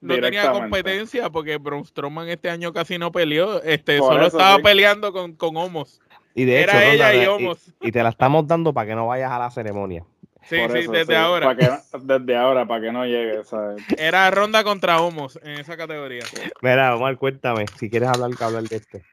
[0.00, 5.12] no tenía competencia porque Braun Strowman este año casi no peleó, este solo estaba peleando
[5.12, 6.00] con, con Homos.
[6.34, 7.72] Y de Era ella y Homos.
[7.80, 10.04] Y, te la estamos dando para que no vayas a la ceremonia.
[10.48, 11.54] Sí, sí, desde ahora.
[12.02, 13.42] desde ahora, para que no llegue.
[13.96, 16.24] Era ronda contra Homos en esa categoría.
[16.60, 19.11] Mira, Omar, cuéntame, si quieres hablar, hablar de este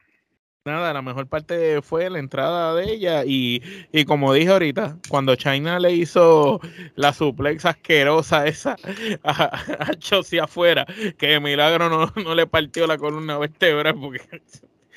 [0.69, 3.61] nada, la mejor parte fue la entrada de ella y,
[4.05, 6.59] como dije ahorita, cuando China le hizo
[6.95, 8.75] la suplex asquerosa esa
[9.23, 10.85] a, a afuera,
[11.17, 14.21] que de milagro no, le partió la columna vertebral porque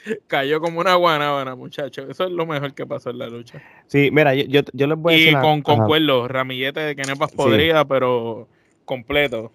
[0.26, 2.08] cayó como una guanábana, muchachos.
[2.08, 3.62] Eso es lo mejor que pasó en la lucha.
[3.86, 5.32] Sí, mira, yo, yo, les voy a decir.
[5.32, 8.48] Y con concuerdo, ramillete de que no podrida, pero
[8.84, 9.52] completo.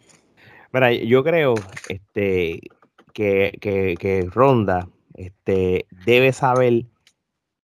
[0.73, 1.55] Mira, yo creo
[1.89, 2.61] este,
[3.13, 6.85] que, que, que Ronda este, debe saber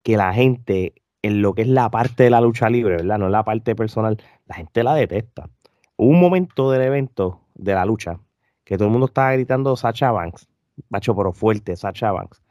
[0.03, 3.17] que la gente, en lo que es la parte de la lucha libre, ¿verdad?
[3.17, 5.49] No la parte personal, la gente la detesta.
[5.95, 8.19] Hubo un momento del evento, de la lucha,
[8.63, 10.47] que todo el mundo estaba gritando Sacha Banks,
[10.89, 12.43] macho, pero fuerte, Sacha Banks.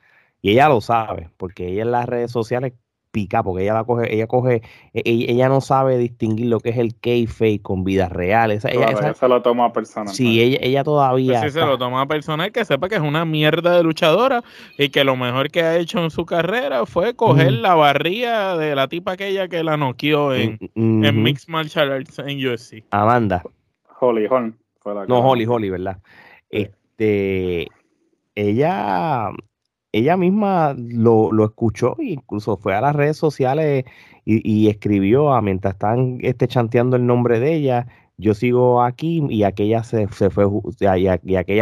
[0.42, 2.72] Y ella lo sabe, porque ella en las redes sociales
[3.16, 4.60] pica, porque ella la coge, ella coge,
[4.92, 8.62] e, ella, no sabe distinguir lo que es el kayfabe con vidas reales.
[8.66, 10.14] ella, se lo toma personal.
[10.14, 11.40] Sí, ella, ella todavía.
[11.40, 14.44] Pues sí, se lo toma personal, que sepa que es una mierda de luchadora
[14.76, 18.74] y que lo mejor que ha hecho en su carrera fue coger la barría de
[18.74, 22.84] la tipa aquella que la noqueó en, en Mixed Martial Arts en USC.
[22.90, 23.42] Amanda.
[23.98, 24.52] Holly Holly.
[25.08, 26.02] no, Holly, Holly, ¿verdad?
[26.50, 27.66] Este,
[28.34, 29.30] ella,
[29.96, 33.84] ella misma lo, lo, escuchó e incluso fue a las redes sociales
[34.24, 37.86] y, escribió a, mientras están este, chanteando el nombre de ella,
[38.18, 40.46] yo sigo aquí y aquella se, se fue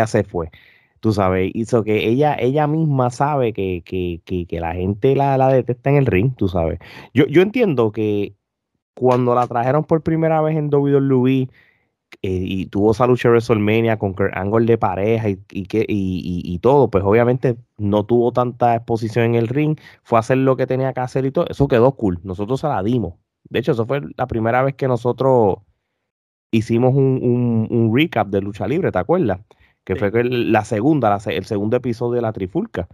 [0.06, 0.50] se fue.
[1.00, 5.48] Tú sabes, hizo que ella, ella misma sabe que, que, que, la gente la, la,
[5.48, 6.78] detesta en el ring, tú sabes.
[7.12, 8.34] Yo, yo entiendo que
[8.94, 11.50] cuando la trajeron por primera vez en WWE,
[12.22, 15.84] eh, y tuvo esa lucha de WrestleMania con Kurt Angle de pareja y, y, que,
[15.88, 20.56] y, todo, pues obviamente no tuvo tanta exposición en el ring, fue a hacer lo
[20.56, 23.14] que tenía que hacer y todo, eso quedó cool, nosotros se la dimos.
[23.50, 25.58] De hecho, eso fue la primera vez que nosotros
[26.50, 29.40] hicimos un, un, recap de lucha libre, ¿te acuerdas?
[29.84, 32.88] Que fue la segunda, el segundo episodio de la Trifulca.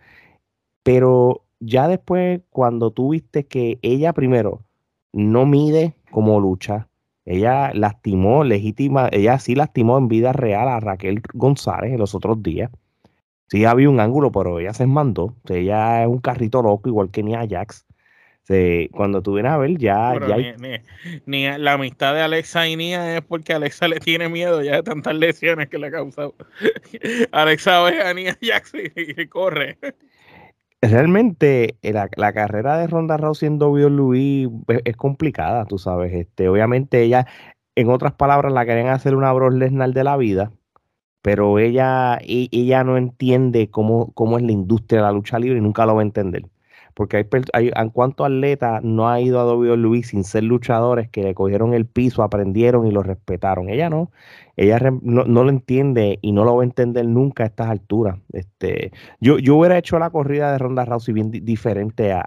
[0.83, 4.65] Pero ya después, cuando tú viste que ella primero
[5.13, 6.89] no mide como lucha,
[7.25, 12.43] ella lastimó legítima, ella sí lastimó en vida real a Raquel González en los otros
[12.43, 12.71] días.
[13.49, 15.35] Sí había un ángulo, pero ella se mandó.
[15.49, 17.85] ella es un carrito loco, igual que Nia Jax.
[18.93, 20.15] cuando tú vienes a ver, ya.
[21.27, 24.83] ni, la amistad de Alexa y Nia es porque Alexa le tiene miedo ya de
[24.83, 26.35] tantas lesiones que le ha causado.
[27.33, 29.79] Alexa ve a Nia Jackson y corre.
[30.83, 36.13] Realmente eh, la, carrera de Ronda Rousey en WWE es, es, complicada, tú sabes.
[36.15, 37.27] Este, obviamente ella,
[37.75, 40.53] en otras palabras, la querían hacer una Brock Lesnar de la vida,
[41.23, 45.59] pero ella, e, ella no entiende cómo, cómo es la industria de la lucha libre
[45.59, 46.45] y nunca lo va a entender
[47.01, 51.23] porque hay, hay en cuanto atleta no ha ido a WWE sin ser luchadores que
[51.23, 53.71] le cogieron el piso, aprendieron y lo respetaron.
[53.71, 54.11] Ella no,
[54.55, 58.19] ella no, lo entiende y no lo va a entender nunca a estas alturas.
[58.35, 62.23] Este, yo, yo hubiera hecho la corrida de Ronda Rousey bien diferente a,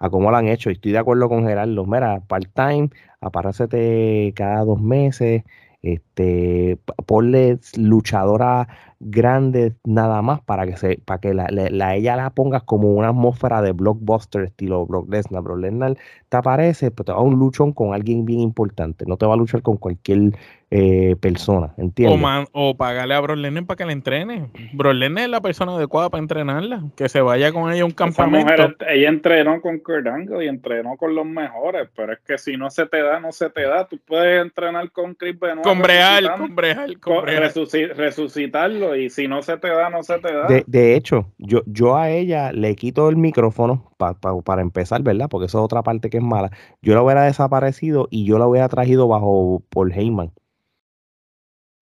[0.00, 0.70] a, cómo la han hecho.
[0.70, 1.86] Y estoy de acuerdo con Gerardo.
[1.86, 5.44] Mira, part-time, aparácete cada dos meses,
[5.82, 8.66] este, ponle luchadora
[8.98, 13.08] grande nada más para que se para que la, la, ella la pongas como una
[13.08, 15.42] atmósfera de blockbuster estilo Brock Lesnar.
[15.42, 15.96] Brock Lesnar
[16.28, 19.04] te aparece, pero te va a un luchón con alguien bien importante.
[19.06, 20.32] No te va a luchar con cualquier
[20.70, 22.48] eh, persona, ¿entiendes?
[22.52, 24.50] O, o pagarle a Brock Lesnar para que la entrene.
[24.72, 26.82] Brock Lesnar es la persona adecuada para entrenarla.
[26.96, 28.74] Que se vaya con ella a un campamento.
[28.88, 32.70] ella entrenó con Kurt Angle y entrenó con los mejores, pero es que si no
[32.70, 33.86] se te da, no se te da.
[33.86, 35.64] Tú puedes entrenar con Chris Benoit.
[35.64, 40.32] Con Breal, con Breal, con resucitarlo y si no se te da, no se te
[40.32, 40.46] da.
[40.66, 45.28] De, hecho, yo, yo a ella le quito el micrófono para empezar, ¿verdad?
[45.28, 46.50] Porque eso es otra parte que es mala.
[46.82, 50.32] Yo la hubiera desaparecido y yo la hubiera traído bajo por Heyman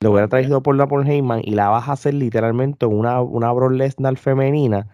[0.04, 3.50] lo hubiera traído por la por Heyman y la vas a hacer literalmente una, una
[3.52, 4.88] Brock Lesnar femenina,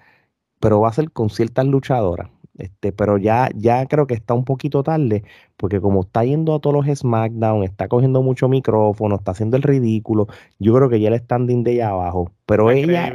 [0.61, 2.31] pero va a ser con ciertas luchadoras.
[2.61, 5.25] Este, pero ya, ya creo que está un poquito tarde,
[5.57, 9.63] porque como está yendo a todos los SmackDown, está cogiendo mucho micrófono, está haciendo el
[9.63, 12.33] ridículo, yo creo que ya el standing de ella abajo.
[12.47, 13.13] Pero ella,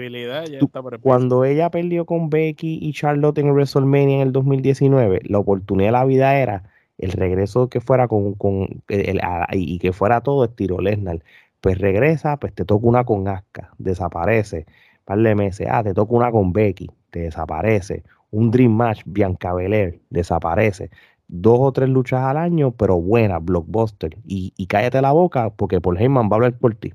[1.01, 5.91] cuando ella perdió con Becky y Charlotte en WrestleMania en el 2019, la oportunidad de
[5.91, 6.63] la vida era
[6.97, 11.21] el regreso que fuera con, con el, y que fuera todo estilo Lesnar.
[11.61, 14.65] Pues regresa, pues te toca una con Aska, desaparece,
[15.03, 18.03] par de meses, ah, te toca una con Becky, te desaparece,
[18.35, 20.89] un Dream Match, Bianca Belair, desaparece,
[21.27, 25.97] dos o tres luchas al año, pero buenas, blockbuster, y, cállate la boca porque Paul
[25.97, 26.93] Heyman va a hablar por ti.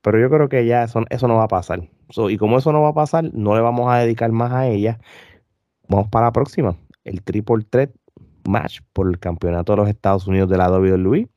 [0.00, 1.88] Pero yo creo que ya eso, eso no va a pasar.
[2.30, 5.00] y como eso no va a pasar, no le vamos a dedicar más a ella.
[5.88, 7.90] Vamos para la próxima, el Triple Threat
[8.48, 11.28] Match por el campeonato de los Estados Unidos de la WWE.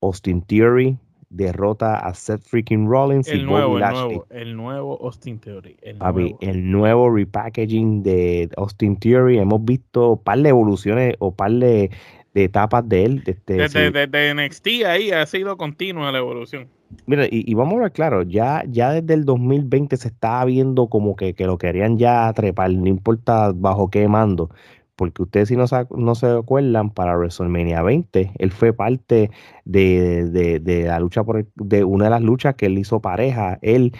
[0.00, 0.98] Austin Theory,
[1.36, 5.76] derrota a Seth freaking Rollins el y nuevo, Bobby el Nuevo, el nuevo Austin Theory.
[5.82, 6.38] El nuevo.
[6.40, 9.38] el nuevo repackaging de Austin Theory.
[9.38, 11.90] Hemos visto un par de evoluciones o par de,
[12.34, 13.24] etapas de él.
[13.24, 16.68] Desde, desde, NXT ahí ha sido continua la evolución.
[17.06, 21.16] Mira, y, vamos a ver claro, ya, ya desde el 2020 se estaba viendo como
[21.16, 24.50] que, que lo querían ya trepar, no importa bajo qué mando
[24.96, 29.30] porque ustedes si no, no se acuerdan, para WrestleMania 20, él fue parte
[29.64, 33.92] de, la lucha por de una de las luchas que él hizo pareja, él,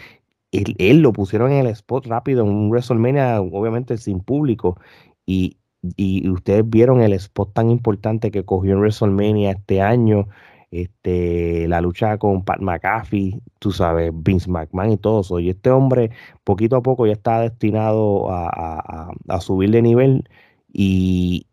[0.51, 4.79] él, lo pusieron en el spot rápido en un WrestleMania, obviamente sin público,
[5.25, 5.57] y,
[5.95, 10.27] y ustedes vieron el spot tan importante que cogió en WrestleMania este año,
[10.71, 15.39] este, la lucha con Pat McAfee, tú sabes, Vince McMahon y todo eso.
[15.39, 16.11] Y este hombre,
[16.43, 20.27] poquito a poco, ya está destinado a, a subir de nivel
[20.71, 21.47] y,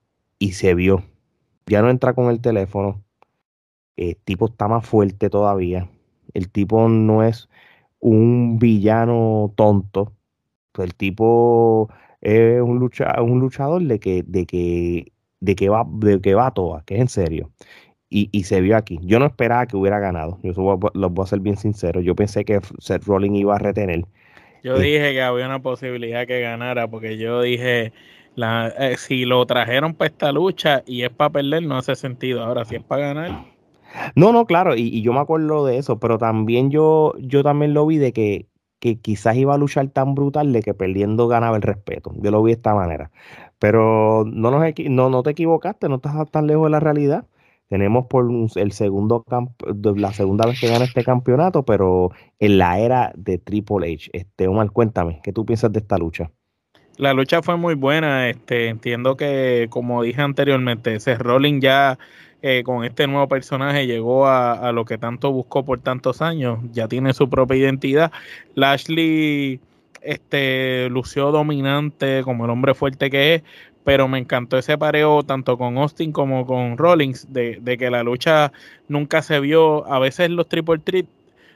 [0.52, 1.04] se vio.
[1.66, 3.02] Ya no entra con el teléfono.
[3.96, 5.88] El tipo está más fuerte todavía.
[6.34, 7.48] El tipo no es
[8.00, 10.12] un villano tonto.
[10.78, 11.88] El tipo
[12.20, 16.48] es un, lucha, un luchador de que, de que, de que va, de que va
[16.48, 17.52] a toa, que es en serio.
[18.10, 19.00] Y, se vio aquí.
[19.02, 20.38] Yo no esperaba que hubiera ganado.
[20.44, 20.52] Yo
[20.94, 22.00] los voy a ser bien sincero.
[22.00, 24.04] Yo pensé que Seth Rollins iba a retener.
[24.62, 27.92] Yo dije que había una posibilidad que ganara, porque yo dije,
[28.36, 32.42] eh, si lo trajeron para esta lucha y es para perder, no hace sentido.
[32.42, 33.44] Ahora, si es para ganar.
[34.16, 37.86] No, no, claro, y, yo me acuerdo de eso, pero también yo, yo también lo
[37.86, 38.48] vi de que,
[38.80, 42.12] que quizás iba a luchar tan brutal de que perdiendo ganaba el respeto.
[42.16, 43.10] Yo lo vi de esta manera.
[43.58, 47.26] Pero no, nos, no, no te equivocaste, no estás tan lejos de la realidad.
[47.68, 49.24] Tenemos por el segundo
[49.96, 54.10] la segunda vez que gana este campeonato, pero en la era de Triple H.
[54.12, 56.30] Este, Omar, cuéntame, ¿qué tú piensas de esta lucha?
[56.96, 58.28] La lucha fue muy buena.
[58.28, 61.98] Este, entiendo que, como dije anteriormente, ese Rolling ya
[62.42, 66.58] eh, con este nuevo personaje llegó a, lo que tanto buscó por tantos años.
[66.72, 68.12] Ya tiene su propia identidad.
[68.54, 69.60] Lashley
[70.02, 73.42] este, lució dominante como el hombre fuerte que es,
[73.82, 78.02] pero me encantó ese pareo tanto con Austin como con Rollins, de, de que la
[78.02, 78.52] lucha
[78.88, 79.90] nunca se vio.
[79.92, 81.06] A veces los Triple Threat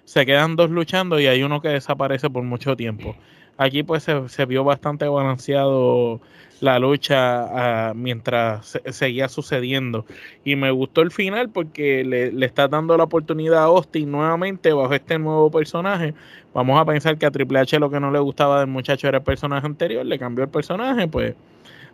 [0.05, 3.15] se quedan dos luchando y hay uno que desaparece por mucho tiempo.
[3.59, 6.21] Aquí pues se, vio bastante balanceado
[6.61, 10.07] la lucha ah, mientras seguía sucediendo.
[10.45, 14.73] Y me gustó el final porque le, le, está dando la oportunidad a Austin nuevamente
[14.73, 16.15] bajo este nuevo personaje.
[16.55, 19.19] Vamos a pensar que a Triple H lo que no le gustaba del muchacho era
[19.19, 21.35] el personaje anterior, le cambió el personaje, pues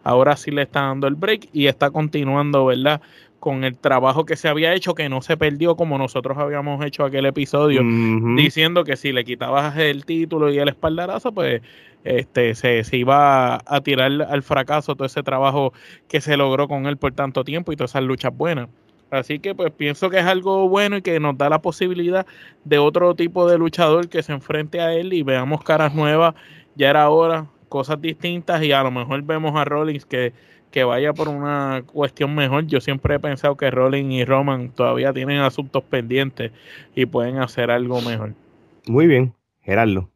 [0.04, 3.00] ahora sí le está dando el break y está continuando, ¿verdad?
[3.44, 7.04] Con el trabajo que se había hecho, que no se perdió como nosotros habíamos hecho
[7.04, 7.82] aquel episodio,
[8.36, 11.60] diciendo que si le quitabas el título y el espaldarazo, pues
[12.04, 15.74] este se, iba a tirar al fracaso todo ese trabajo
[16.08, 18.70] que se logró con él por tanto tiempo y todas esas luchas buenas.
[19.10, 22.24] Así que pues pienso que es algo bueno y que nos da la posibilidad
[22.64, 26.34] de otro tipo de luchador que se enfrente a él y veamos caras nuevas.
[26.76, 30.32] Ya era hora, cosas distintas y a lo mejor vemos a Rollins que
[30.74, 32.66] que vaya por una cuestión mejor.
[32.66, 36.50] Yo siempre he pensado que Rollins y Roman todavía tienen asuntos pendientes
[36.96, 38.32] y pueden hacer algo mejor.
[38.88, 40.10] Muy bien, Gerardo.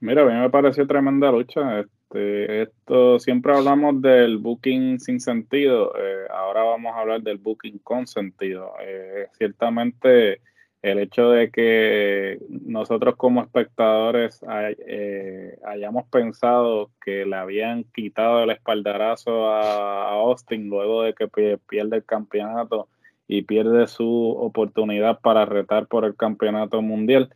[0.00, 1.80] Mira, a mí me pareció tremenda lucha.
[1.80, 5.92] Este, esto siempre hablamos del booking sin sentido.
[5.98, 8.72] Eh, ahora vamos a hablar del booking con sentido.
[8.80, 10.40] Eh, ciertamente
[10.82, 14.40] el hecho de que nosotros como espectadores
[14.86, 21.28] eh, hayamos pensado que le habían quitado el espaldarazo a, Austin luego de que
[21.68, 22.88] pierde el campeonato
[23.26, 27.34] y pierde su oportunidad para retar por el campeonato mundial.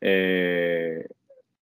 [0.00, 1.06] Eh,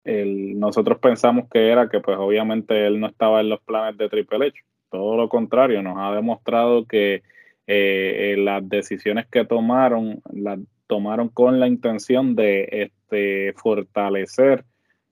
[0.06, 4.48] nosotros pensamos que era que pues obviamente él no estaba en los planes de Triple
[4.48, 4.62] H.
[4.90, 7.22] Todo lo contrario, nos ha demostrado que
[7.68, 14.66] eh, las decisiones que tomaron, las tomaron con la intención de este, fortalecer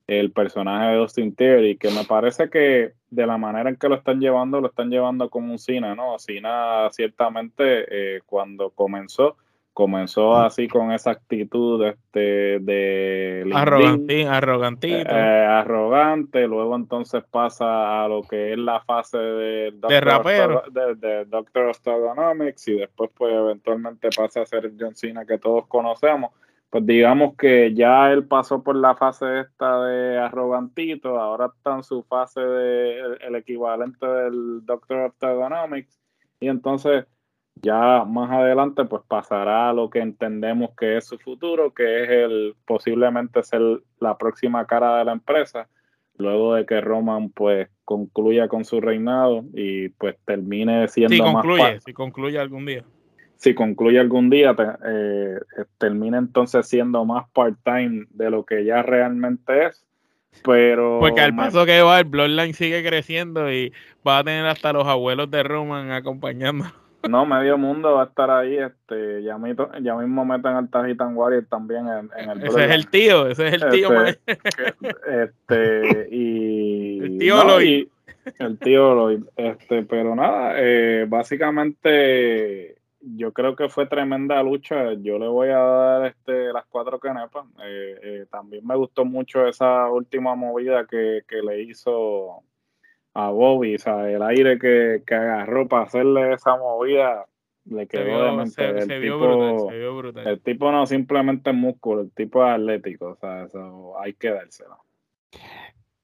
[0.08, 3.96] el personaje de Austin Theory, que me parece que de la manera en que lo
[3.96, 6.18] están llevando, lo están llevando como un Cena, ¿no?
[6.18, 9.38] Cena ciertamente eh, cuando comenzó,
[9.78, 15.12] comenzó así con esa actitud este, de arrogantito.
[15.12, 20.64] Eh, arrogante, luego entonces pasa a lo que es la fase de, de rapero.
[20.72, 21.74] de, Doctor
[22.66, 26.32] y después pues eventualmente pasa a ser John Cena que todos conocemos.
[26.72, 31.84] Pues digamos que ya él pasó por la fase esta de arrogantito, ahora está en
[31.84, 35.72] su fase de el, equivalente del Doctor of
[36.40, 37.06] y entonces
[37.62, 42.10] ya más adelante pues pasará a lo que entendemos que es su futuro, que es
[42.10, 43.62] el posiblemente ser
[44.00, 45.68] la próxima cara de la empresa,
[46.18, 51.80] luego de que Roman pues concluya con su reinado y pues termine siendo si concluye,
[51.82, 52.84] si concluye algún día.
[53.38, 54.56] Si concluye algún día,
[54.86, 55.40] eh,
[55.78, 59.86] termine entonces siendo más part-time de lo que ya realmente es.
[60.44, 61.00] Pero.
[61.00, 63.72] Porque al paso que va, el Bloodline sigue creciendo y
[64.06, 66.66] va a tener hasta los abuelos de Roman acompañando.
[67.08, 68.58] No, medio mundo va a estar ahí.
[68.58, 72.44] Este, ya, mismo, ya mismo meten al Tajitan Warrior también en, el.
[72.46, 74.06] Ese es el tío, ese es el tío.
[74.06, 74.38] Este,
[75.24, 77.00] este y.
[77.00, 79.24] El tío no, El tío Lloyd.
[79.36, 84.94] Este, pero nada, eh, básicamente yo creo que fue tremenda lucha.
[84.94, 87.46] Yo le voy a dar este, las cuatro canepas.
[87.64, 92.44] Eh, eh, también me gustó mucho esa última movida que, que le hizo
[93.20, 97.26] a Bobby, o sea, el aire que, agarró para hacerle esa movida
[97.66, 98.64] le quedó de mente.
[98.64, 99.72] el, tipo,
[100.24, 104.30] el tipo no simplemente es músculo, el tipo es atlético, o sea, eso hay que
[104.30, 104.78] dárselo.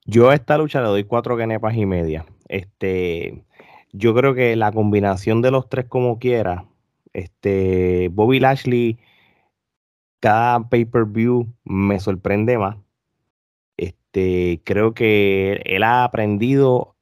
[0.06, 2.26] Yo a esta lucha le doy cuatro canepas y media.
[2.48, 3.44] Este,
[3.92, 6.66] yo creo que la combinación de los tres como quiera,
[7.14, 8.98] este, Bobby Lashley,
[10.20, 12.78] cada pay-per-view me sorprende más.
[13.78, 16.93] Este, creo que él ha aprendido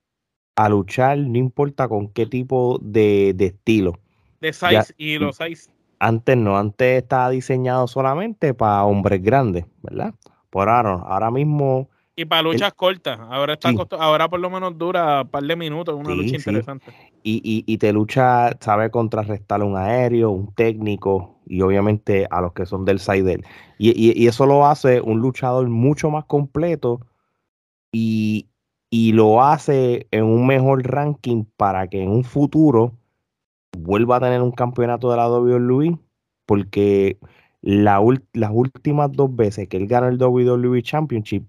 [0.56, 4.00] a luchar, no importa con qué tipo de, estilo.
[4.40, 5.70] De size y los size.
[6.00, 10.16] Antes no, antes estaba diseñado solamente para hombres grandes, ¿verdad?
[10.50, 11.90] Por ahora, ahora mismo.
[12.16, 13.20] Y para luchas cortas.
[13.20, 16.92] Ahora está ahora por lo menos dura un par de minutos, una lucha interesante.
[17.24, 22.66] Y, y, te lucha, sabe contrarrestar un aéreo, un técnico y obviamente a los que
[22.66, 23.42] son del side
[23.78, 27.00] Y, y eso lo hace un luchador mucho más completo
[27.92, 28.48] y,
[28.92, 32.94] y lo hace en un mejor ranking para que en un futuro
[33.78, 35.98] vuelva a tener un campeonato de la WWE,
[36.46, 37.18] porque
[37.62, 38.02] las
[38.52, 41.46] últimas dos veces que él ganó el WWE Championship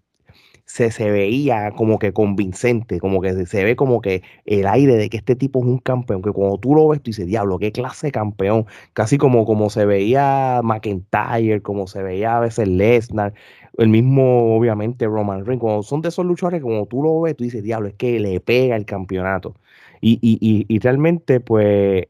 [0.65, 5.11] se, se veía como que convincente, como que se, ve como que el aire de
[5.11, 7.73] que este tipo es un campeón, que cuando tú lo ves tú dices, diablo, qué
[7.73, 13.35] clase de campeón, casi como, como se veía McIntyre, como se veía a veces Lesnar,
[13.79, 17.45] el mismo, obviamente, Roman Reigns, cuando son de esos luchadores, como tú lo ves, tú
[17.45, 19.55] dices, diablo, es que le pega el campeonato.
[20.01, 22.07] Y, y, y, y realmente, pues,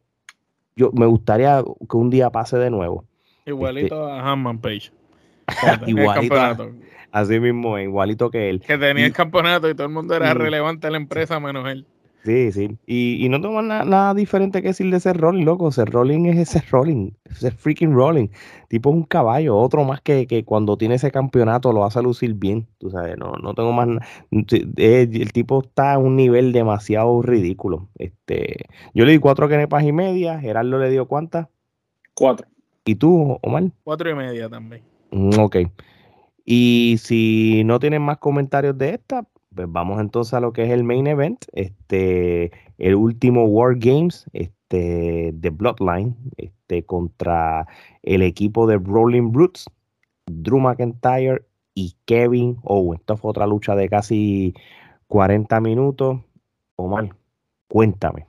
[0.76, 3.04] yo me gustaría que un día pase de nuevo.
[3.46, 4.90] Igualito este a Hanman Page.
[5.86, 6.72] igualito.
[7.10, 8.60] Así mismo, igualito que él.
[8.60, 11.86] Que tenía el campeonato y todo el mundo era relevante en la empresa menos él.
[12.24, 12.78] Sí, sí.
[12.86, 15.68] Y, y no tengo nada diferente que decir de ese rolling, loco.
[15.68, 17.10] Ese rolling es ese rolling.
[17.24, 18.28] Ese freaking rolling.
[18.68, 19.56] Tipo es un caballo.
[19.56, 22.68] Otro más que, que cuando tiene ese campeonato lo hace lucir bien.
[22.78, 23.88] Tú sabes, no, no tengo más.
[24.30, 27.88] El tipo está a un nivel demasiado ridículo.
[27.98, 30.38] Este, yo le di cuatro kenepas y media.
[30.38, 31.48] Gerardo le dio cuántas?
[32.14, 32.46] Cuatro.
[32.84, 33.64] ¿Y tú, Omar?
[33.82, 34.82] Cuatro y media también.
[35.10, 35.56] Mm, ok.
[36.44, 40.70] Y si no tienen más comentarios de esta, pues vamos entonces a lo que es
[40.70, 47.66] el main event, este, el último War Games, este, de Bloodline, este, contra
[48.02, 49.66] el equipo de Rolling Brutes,
[50.26, 51.42] Drew McIntyre
[51.74, 53.00] y Kevin Owen.
[53.00, 54.54] Esta fue otra lucha de casi
[55.08, 56.20] 40 minutos.
[56.76, 57.10] Omar,
[57.68, 58.26] cuéntame.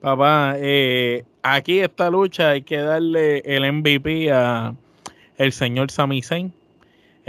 [0.00, 4.74] Papá, eh, aquí esta lucha hay que darle el MVP a
[5.38, 6.52] el señor Sami Zayn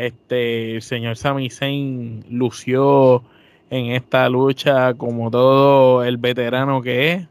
[0.06, 3.24] este, señor Sami Zayn lució
[3.70, 7.28] en esta lucha como todo el veterano que es.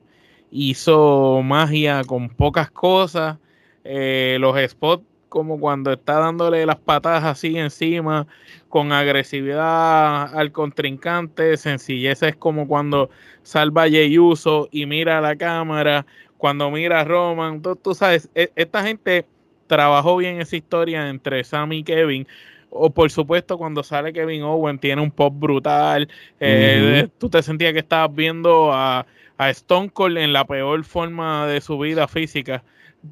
[0.51, 3.39] Hizo magia con pocas cosas.
[3.85, 8.27] Eh, los spots como cuando está dándole las patadas así encima,
[8.69, 13.11] con agresividad al contrincante, sencillez es como cuando
[13.43, 16.07] salva a Uso y mira a la cámara,
[16.39, 19.27] cuando mira a Roman, tú, tú sabes, e, esta gente
[19.67, 22.27] trabajó bien esa historia entre Sam y Kevin,
[22.71, 26.09] o por supuesto cuando sale Kevin Owen tiene un pop brutal.
[26.41, 29.07] Eh, tú te sentías que estabas viendo a,
[29.37, 32.63] a, Stone Cold en la peor forma de su vida física.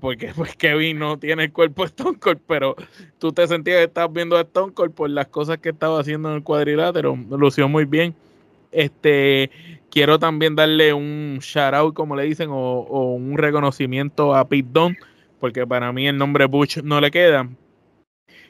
[0.00, 2.76] Porque pues Kevin no tiene el cuerpo de Stone Cold, pero
[3.18, 6.30] tú te sentías que estabas viendo a Stone Cold por las cosas que estaba haciendo
[6.30, 7.16] en el cuadrilátero.
[7.30, 8.14] Lució muy bien.
[8.72, 9.50] Este,
[9.90, 14.68] quiero también darle un shout out, como le dicen, o, o un reconocimiento a Pete
[14.70, 14.98] Dunne,
[15.40, 17.48] porque para mí el nombre Butch no le queda,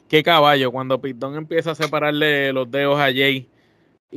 [0.08, 3.48] qué caballo, cuando Pitón empieza a separarle los dedos a Jay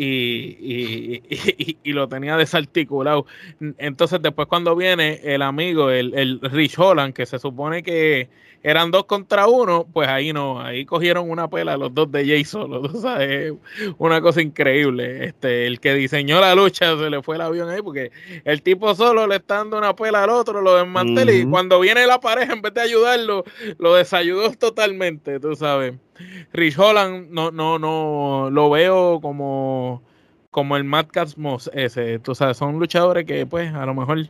[0.01, 3.25] y, y, lo tenía desarticulado.
[3.77, 8.29] Entonces, después, cuando viene el amigo, el, el Rich Holland, que se supone que
[8.63, 12.43] eran dos contra uno, pues ahí no, ahí cogieron una pela los dos de Jay
[12.43, 13.53] solo, tú sabes,
[13.97, 15.25] una cosa increíble.
[15.25, 18.11] Este, el que diseñó la lucha se le fue el avión ahí porque
[18.45, 22.05] el tipo solo le está dando una pela al otro, lo desmantela y cuando viene
[22.05, 23.43] la pareja, en vez de ayudarlo,
[23.77, 25.95] lo desayudó totalmente, tú sabes.
[26.53, 30.03] Rich Holland no, no, no, lo veo como
[30.51, 34.27] como el Matt Cosmos ese, tú sabes, son luchadores que pues a lo mejor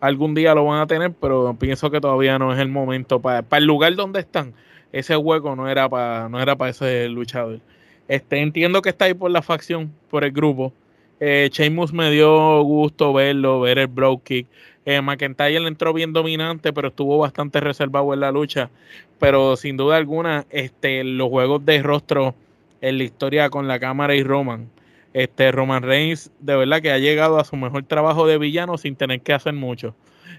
[0.00, 3.44] algún día lo van a tener, pero pienso que todavía no es el momento para,
[3.50, 4.52] el lugar donde están.
[4.92, 7.60] Ese hueco no era para no era para ese luchador.
[8.08, 10.72] Este, entiendo que está ahí por la facción, por el grupo.
[11.20, 11.50] Eh,
[11.92, 14.46] me dio gusto verlo, ver el broke kick.
[14.86, 18.70] Eh, McIntyre entró bien dominante, pero estuvo bastante reservado en la lucha.
[19.18, 22.34] Pero sin duda alguna, este, los juegos de rostro
[22.80, 24.68] en la historia con la cámara y Roman
[25.14, 28.96] este Roman Reigns de verdad que ha llegado a su mejor trabajo de villano sin
[28.96, 29.94] tener que hacer mucho.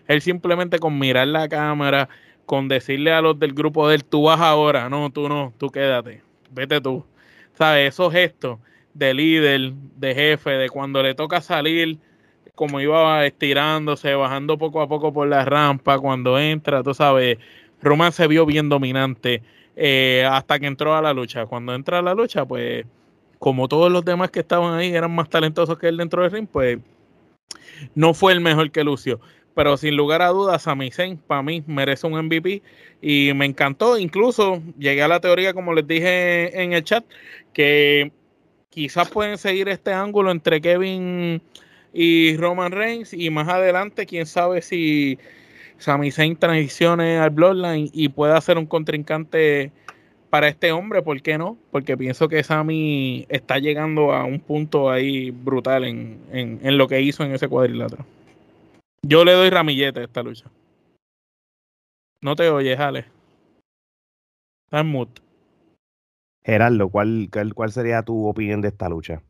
[0.08, 2.10] Él simplemente con mirar la cámara,
[2.46, 5.72] con decirle a los del grupo de él, tú vas ahora, no, tú no, tú
[5.72, 6.22] quédate,
[6.52, 7.04] vete tú.
[7.54, 7.94] ¿Sabes?
[7.94, 8.60] Esos gestos
[8.94, 11.98] de líder, de jefe, de cuando le toca salir,
[12.56, 17.38] como iba estirándose, bajando poco a poco por la rampa, cuando entra, tú sabes,
[17.82, 19.44] Roman se vio bien dominante
[19.76, 21.46] eh, hasta que entró a la lucha.
[21.46, 22.86] Cuando entra a la lucha, pues
[23.40, 26.48] como todos los demás que estaban ahí eran más talentosos que él dentro del ring,
[26.52, 26.80] pues
[27.94, 29.20] no fue el mejor que Lucio.
[29.54, 32.62] Pero sin lugar a dudas, Sami Zayn para mí merece un MVP
[33.02, 33.98] y me encantó.
[33.98, 37.06] Incluso llegué a la teoría, como les dije en el chat,
[37.54, 38.12] que
[38.70, 41.42] quizás pueden seguir este ángulo entre Kevin
[41.98, 45.18] y Roman Reigns y más adelante, quién sabe si
[45.78, 49.72] Sami Zayn transicione al Bloodline y pueda ser un contrincante
[50.30, 51.58] para este hombre, ¿por qué no?
[51.72, 57.24] Porque pienso que Sammy está llegando a un punto ahí brutal en, lo que hizo
[57.24, 58.06] en ese cuadrilátero.
[59.02, 60.52] Yo le doy ramillete a esta lucha.
[62.22, 63.06] No te oyes, Ale.
[64.66, 65.08] Está en
[66.44, 69.22] Gerardo, ¿cuál, cuál, sería tu opinión de esta lucha?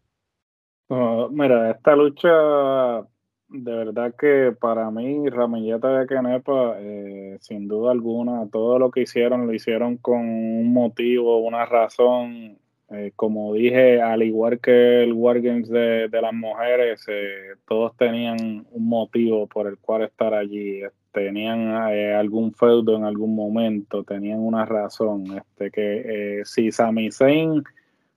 [0.90, 3.06] Mira, esta lucha
[3.48, 9.02] de verdad que para mí, Ramilleta de Kenepa, eh, sin duda alguna, todo lo que
[9.02, 12.58] hicieron lo hicieron con un motivo, una razón.
[12.92, 18.68] Eh, como dije, al igual que el Wargames de, de las mujeres, eh, todos tenían
[18.70, 20.82] un motivo por el cual estar allí.
[21.12, 25.26] Tenían algún feudo en algún momento, tenían una razón.
[25.38, 27.64] Este, que si Sami Zayn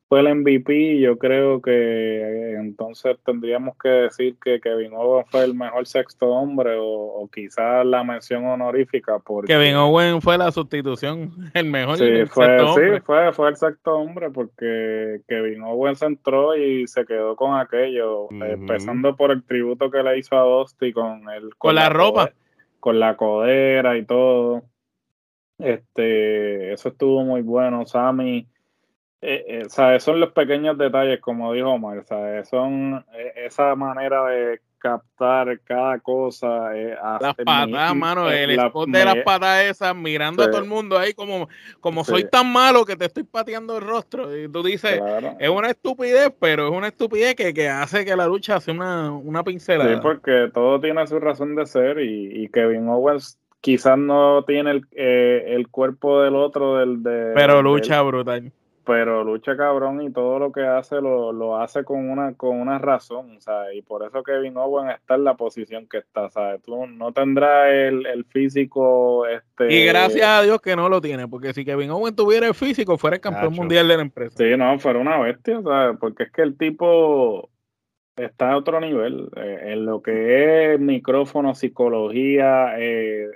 [0.08, 5.44] fue el MVP, yo creo que eh, entonces tendríamos que decir que Kevin Owen fue
[5.44, 9.18] el mejor sexto hombre o, quizás la mención honorífica.
[9.18, 13.96] Porque, Kevin Owen fue la sustitución, el mejor sí, fue, Sí, fue, fue el sexto
[13.96, 19.90] hombre porque Kevin Owen se entró y se quedó con aquello, empezando por el tributo
[19.90, 22.32] que le hizo a Dusty con, el, con, la, ropa.
[22.80, 24.62] con la codera y todo.
[25.58, 27.84] Este, eso estuvo muy bueno.
[27.84, 28.46] Sammy
[29.20, 32.04] eh, eh, son los pequeños detalles, como dijo Omar,
[32.44, 36.76] son eh, esa manera de captar cada cosa.
[36.76, 40.96] Eh, las patas, mano, el spot de las patas esas, mirando a todo el mundo
[40.96, 41.48] ahí como,
[41.80, 44.36] como soy tan malo que te estoy pateando el rostro.
[44.36, 45.00] Y tú dices,
[45.40, 49.10] es una estupidez, pero es una estupidez que, que hace que la lucha sea una,
[49.10, 49.94] una pincelada.
[49.94, 54.70] Sí, porque todo tiene su razón de ser y, y Kevin Owens quizás no tiene
[54.70, 57.32] el, el cuerpo del otro del de...
[57.34, 58.52] Pero lucha brutal
[58.88, 62.78] pero lucha cabrón y todo lo que hace lo, lo hace con una con una
[62.78, 63.76] razón, ¿sabes?
[63.76, 66.62] Y por eso Kevin Owen está en la posición que está, ¿sabes?
[66.62, 71.28] Tú no tendrás el, el, físico este Y gracias a Dios que no lo tiene,
[71.28, 74.38] porque si Kevin Owen tuviera el físico, fuera el campeón mundial de la empresa.
[74.38, 75.98] Sí, no, fuera una bestia, ¿sabes?
[76.00, 77.50] Porque es que el tipo
[78.16, 83.28] está a otro nivel eh, en lo que es micrófono, psicología, eh,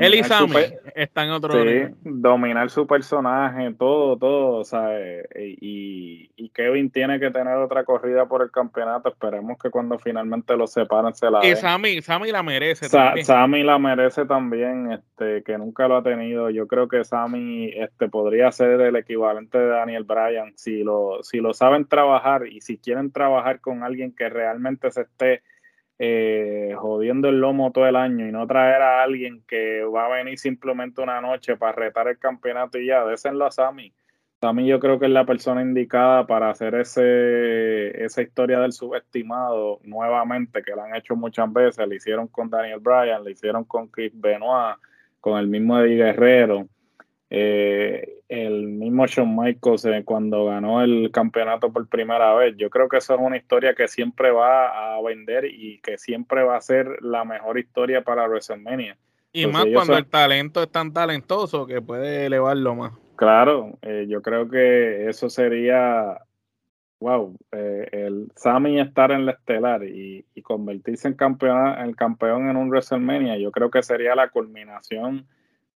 [0.00, 0.54] él y Sammy
[0.94, 6.90] están en otro sí, dominar su personaje, todo, todo, o sea, eh, y, y, Kevin
[6.90, 11.30] tiene que tener otra corrida por el campeonato, esperemos que cuando finalmente lo separen se
[11.30, 13.26] la Y Sammy, Sammy la merece también.
[13.26, 18.08] Sammy la merece también, este, que nunca lo ha tenido, yo creo que Sammy este,
[18.08, 22.78] podría ser el equivalente de Daniel Bryan, si lo, si lo saben trabajar y si
[22.78, 25.42] quieren trabajar con alguien que realmente se esté
[25.98, 30.16] eh, jodiendo el lomo todo el año y no traer a alguien que va a
[30.16, 33.92] venir simplemente una noche para retar el campeonato y ya, désenlo a Sammy.
[34.40, 39.78] Sammy yo creo que es la persona indicada para hacer ese, esa historia del subestimado
[39.84, 43.86] nuevamente, que la han hecho muchas veces, le hicieron con Daniel Bryan, le hicieron con
[43.86, 44.78] Chris Benoit,
[45.20, 46.66] con el mismo Eddie Guerrero.
[47.34, 52.54] Eh, el mismo Shawn Michaels eh, cuando ganó el campeonato por primera vez.
[52.58, 56.42] Yo creo que eso es una historia que siempre va a vender y que siempre
[56.42, 58.98] va a ser la mejor historia para WrestleMania.
[59.32, 62.92] Y más cuando el talento es tan talentoso que puede elevarlo más.
[63.16, 66.18] Claro, eh, yo creo que eso sería,
[67.00, 72.68] wow, el Sami estar en la estelar y, convertirse en campeón, en campeón en un
[72.68, 75.26] WrestleMania, yo creo que sería la culminación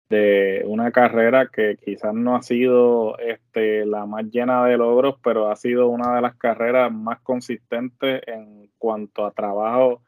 [0.08, 5.50] de una carrera que quizás no ha sido este, la más llena de logros, pero
[5.50, 10.00] ha sido una de las carreras más consistentes en cuanto a trabajo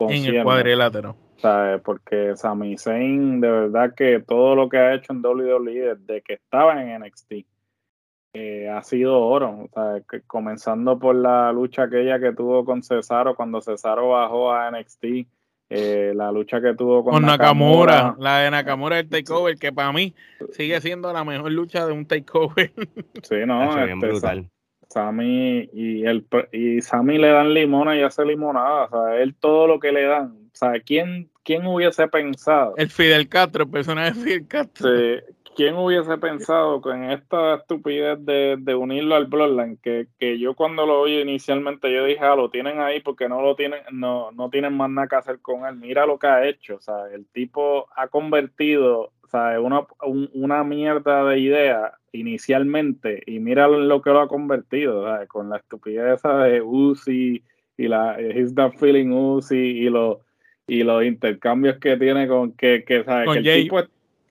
[0.00, 1.16] en el cuadrilátero.
[1.84, 6.34] Porque Sami Zayn, de verdad que todo lo que ha hecho en WWE desde que
[6.34, 7.32] estaba en NXT
[8.32, 9.68] eh, ha sido oro.
[10.26, 15.04] comenzando por la lucha aquella que tuvo con Cesaro cuando Cesaro bajó a NXT
[15.70, 20.14] eh, la lucha que tuvo con, Nakamura, la de Nakamura del takeover, que para mí
[20.52, 22.72] sigue siendo la mejor lucha de un takeover.
[23.22, 24.48] Sí, no, este,
[24.90, 29.66] Sammy y el y Sammy le dan limona y hace limonada, o sea, él todo
[29.66, 32.74] lo que le dan, o sea, ¿quién, quién hubiese pensado?
[32.76, 34.90] El Fidel Castro, el personaje de Fidel Castro.
[35.54, 39.78] ¿Quién hubiese pensado con esta estupidez de, unirlo al Bloodline?
[39.78, 43.40] Que, que, yo cuando lo oí inicialmente yo dije, ah, lo tienen ahí porque no
[43.40, 45.76] lo tienen, no, no tienen más nada que hacer con él.
[45.76, 49.86] Mira lo que ha hecho, o sea, el tipo ha convertido, o sea, una,
[50.34, 56.22] una mierda de idea inicialmente y mira lo que lo ha convertido, con la estupidez
[56.22, 57.42] de Uzi
[57.76, 60.18] y la He's Not Feeling Uzi y los
[60.66, 63.42] y los intercambios que tiene con que, que, ¿sabes?
[63.42, 63.82] que el tipo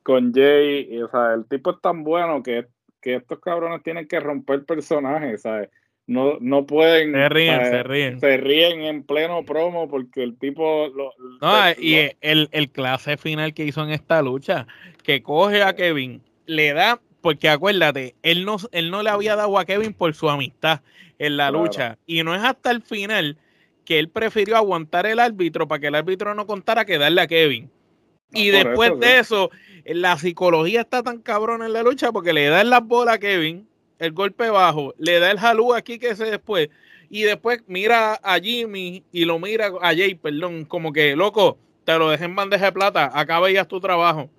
[0.03, 2.67] con Jay, y, o sea, el tipo es tan bueno que,
[3.01, 5.69] que estos cabrones tienen que romper personajes, ¿sabes?
[6.05, 7.13] No, no pueden.
[7.13, 8.19] Se ríen, se ríen.
[8.19, 10.89] Se ríen en pleno promo porque el tipo.
[10.89, 14.67] Lo, no, y el, el clase final que hizo en esta lucha,
[15.03, 19.57] que coge a Kevin, le da, porque acuérdate, él no, él no le había dado
[19.57, 20.81] a Kevin por su amistad
[21.19, 21.97] en la lucha.
[22.05, 23.37] Y no es hasta el final
[23.85, 27.27] que él prefirió aguantar el árbitro para que el árbitro no contara que darle a
[27.27, 27.69] Kevin.
[28.33, 29.51] Y después de eso,
[29.85, 33.19] la psicología está tan cabrón en la lucha porque le da en las bolas a
[33.19, 33.67] Kevin,
[33.99, 36.69] el golpe bajo, le da el jalú aquí que se después,
[37.09, 41.97] y después mira a Jimmy y lo mira a Jay, perdón, como que, loco, te
[41.97, 44.29] lo dejé en bandeja de plata, acá veías tu trabajo.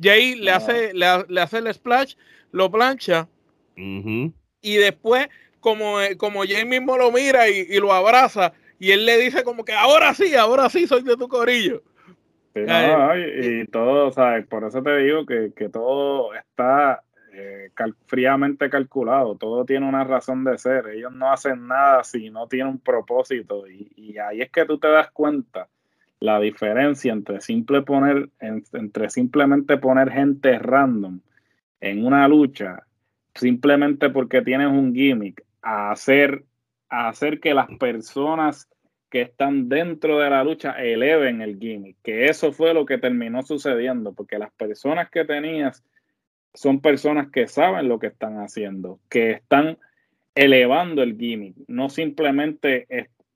[0.00, 1.06] Jay le, hace, le,
[1.40, 2.14] hace el splash,
[2.50, 3.28] lo plancha,
[3.74, 5.28] y después,
[5.60, 9.64] como, como Jay mismo lo mira y, y lo abraza, y él le dice como
[9.64, 11.82] que ahora sí, ahora sí soy de tu corillo
[12.54, 14.46] y, todo, ¿sabes?
[14.46, 17.70] Por eso te digo que, todo está eh,
[18.06, 22.74] fríamente calculado, todo tiene una razón de ser, ellos no hacen nada si no tienen
[22.74, 25.68] un propósito y, ahí es que tú te das cuenta
[26.20, 31.20] la diferencia entre simple poner entre simplemente poner gente random
[31.80, 32.84] en una lucha
[33.34, 36.44] simplemente porque tienes un gimmick a hacer
[36.90, 38.68] a hacer que las personas
[39.12, 43.42] que están dentro de la lucha eleven el gimmick, que eso fue lo que terminó
[43.42, 45.84] sucediendo, porque las personas que tenías
[46.54, 49.76] son personas que saben lo que están haciendo, que están
[50.34, 52.86] elevando el gimmick, no simplemente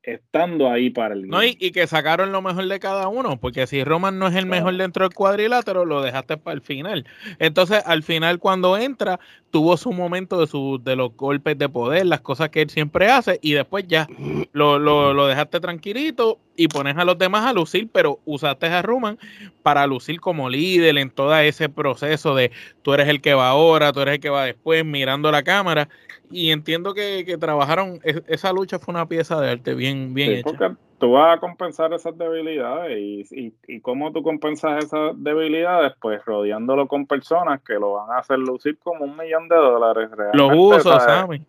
[0.07, 3.83] estando ahí para el No, y, que sacaron lo mejor de cada uno, porque si
[3.83, 7.05] Roman no es el mejor dentro del cuadrilátero, lo dejaste para el final.
[7.41, 9.19] Entonces, al final, cuando entra,
[9.51, 13.11] tuvo su momento de, su, de los golpes de poder, las cosas que él siempre
[13.11, 14.07] hace, y después ya
[14.53, 18.83] lo, lo, lo dejaste tranquilito y pones a los demás a lucir, pero usaste a
[18.83, 19.19] Roman
[19.63, 22.53] para lucir como líder en todo ese proceso de
[22.83, 25.89] tú eres el que va ahora, tú eres el que va después, mirando la cámara
[26.31, 30.45] y entiendo que, trabajaron, esa lucha fue una pieza de arte bien, bien hecha.
[30.45, 36.25] Porque tú vas a compensar esas debilidades y, y, cómo tú compensas esas debilidades, pues
[36.25, 40.11] rodeándolo con personas que lo van a hacer lucir como un millón de dólares.
[40.33, 41.43] Los usos, Sammy.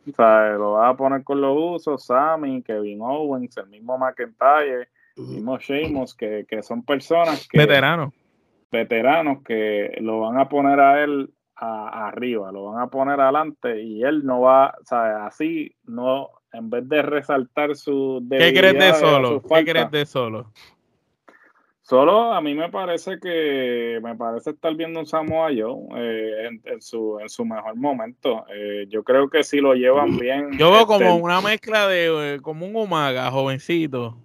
[0.57, 5.57] lo vas a poner con los usos, Sammy, Kevin Owens, el mismo McIntyre, el mismo
[5.57, 7.57] Sheamus, que, que son personas que...
[7.57, 8.13] Veteranos.
[8.69, 11.30] Veteranos que lo van a poner a él
[11.60, 16.70] arriba, lo van a poner adelante y él no va, o sea, así no, en
[16.70, 19.41] vez de resaltar su ¿Qué crees de solo?
[19.41, 20.51] ¿Qué crees de solo?
[21.82, 26.82] Solo a mí me parece que me parece estar viendo un Samoa Joe eh, en,
[26.82, 28.45] su, en su mejor momento.
[28.53, 30.51] Eh, yo creo que si lo llevan bien.
[30.58, 34.18] Yo veo como este, una mezcla de eh, como un Umaga, jovencito.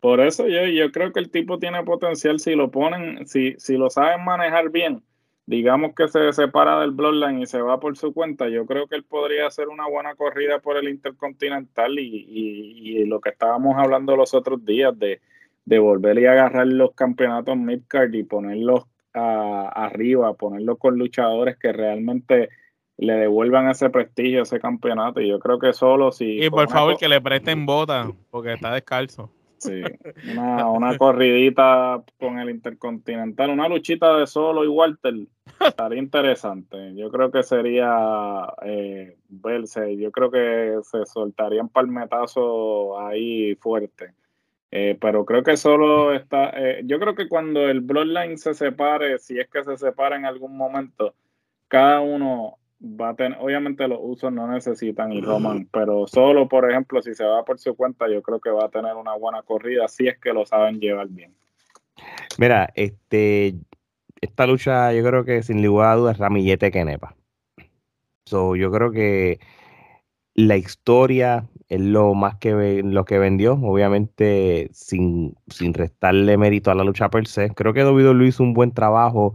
[0.00, 3.78] Por eso yo, yo creo que el tipo tiene potencial si lo ponen, si, si
[3.78, 5.02] lo saben manejar bien
[5.50, 8.94] digamos que se separa del Bloodline y se va por su cuenta, yo creo que
[8.94, 14.32] él podría hacer una buena corrida por el Intercontinental y, lo que estábamos hablando los
[14.32, 15.20] otros días de,
[15.64, 22.50] de volver y agarrar los campeonatos midcard y ponerlos arriba, ponerlos con luchadores que realmente
[22.96, 25.20] le devuelvan ese prestigio, ese campeonato.
[25.20, 26.44] Y yo creo que solo si...
[26.44, 29.32] Y por favor que le presten botas, porque está descalzo.
[29.60, 29.82] Sí,
[30.32, 35.14] una, una corridita con el Intercontinental, una luchita de solo y Walter
[35.60, 36.94] estaría interesante.
[36.94, 44.14] Yo creo que sería eh, verse, yo creo que se soltarían palmetazos ahí fuerte.
[44.72, 49.18] Eh, pero creo que solo está, eh, yo creo que cuando el Bloodline se separe,
[49.18, 51.14] si es que se separa en algún momento,
[51.68, 56.70] cada uno va a tener, obviamente los usos no necesitan y Roman, pero solo, por
[56.70, 59.42] ejemplo, si se va por su cuenta, yo creo que va a tener una buena
[59.42, 61.34] corrida si es que lo saben llevar bien.
[62.38, 63.54] Mira, este,
[64.20, 67.14] esta lucha yo creo que sin lugar a dudas ramillete que nepa.
[68.24, 69.40] So, yo creo que
[70.34, 76.74] la historia es lo más que lo que vendió, obviamente sin, sin restarle mérito a
[76.74, 77.50] la lucha per se.
[77.50, 79.34] Creo que WWE hizo un buen trabajo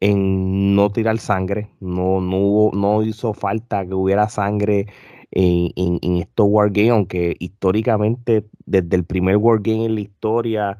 [0.00, 4.86] en no tirar sangre, no, no, hubo, no hizo falta que hubiera sangre
[5.30, 10.78] en, en, en estos Wargames, aunque históricamente, desde el primer Wargame en la historia,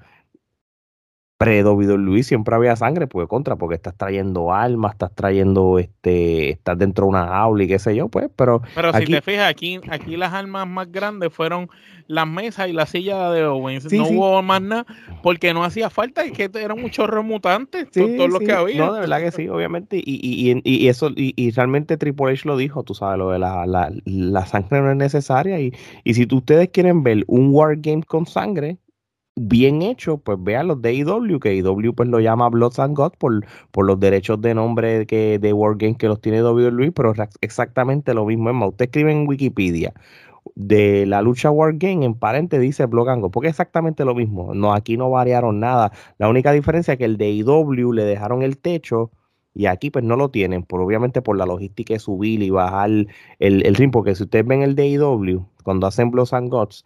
[1.38, 6.78] pre Luis siempre había sangre, pues contra, porque estás trayendo almas, estás trayendo, este, estás
[6.78, 8.62] dentro de una jaula y qué sé yo, pues, pero.
[8.74, 11.68] Pero si te fijas, aquí, aquí las almas más grandes fueron
[12.06, 13.92] las mesas y la silla de Owens.
[13.92, 14.86] no hubo más nada,
[15.22, 18.86] porque no hacía falta, y que eran muchos remutantes, todo, lo que había.
[18.86, 22.56] No, de verdad que sí, obviamente, y, y, y, eso, y, realmente Triple H lo
[22.56, 25.72] dijo, tú sabes, lo de la, la, la sangre no es necesaria, y,
[26.04, 28.78] y si ustedes quieren ver un Wargame con sangre,
[29.36, 33.12] bien hecho, pues vean los de IW, que IW pues lo llama Bloods and God
[33.18, 38.14] por, por los derechos de nombre que, de Wargame que los tiene WWE, pero exactamente
[38.14, 38.50] lo mismo.
[38.50, 39.92] Es más, usted escribe en Wikipedia
[40.54, 44.54] de la lucha Wargame, en parente dice Blood and God, porque es exactamente lo mismo.
[44.54, 45.92] No, aquí no variaron nada.
[46.18, 49.10] La única diferencia es que el de IW le dejaron el techo
[49.54, 52.90] y aquí pues no lo tienen, por obviamente por la logística de subir y bajar
[52.90, 53.08] el,
[53.38, 56.84] el ring, porque si ustedes ven el de cuando hacen Bloods and Gods,